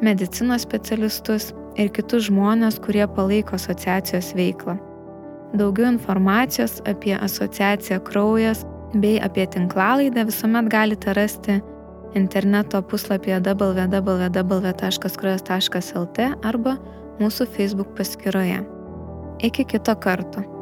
medicinos 0.00 0.64
specialistus 0.64 1.50
ir 1.76 1.90
kitus 1.94 2.30
žmonės, 2.30 2.80
kurie 2.82 3.04
palaiko 3.14 3.58
asociacijos 3.60 4.32
veiklą. 4.36 4.78
Daugiau 5.54 5.90
informacijos 5.90 6.78
apie 6.86 7.16
asociaciją 7.18 8.00
Kraujas 8.06 8.64
bei 8.94 9.22
apie 9.22 9.46
tinklalaidę 9.46 10.24
visuomet 10.24 10.68
galite 10.68 11.14
rasti 11.14 11.60
interneto 12.14 12.82
puslapyje 12.82 13.40
www.kraujas.lt 13.40 16.18
arba 16.42 16.76
mūsų 17.20 17.46
Facebook 17.56 17.88
paskyroje. 17.96 18.64
Iki 19.40 19.64
kito 19.64 19.96
karto. 19.96 20.59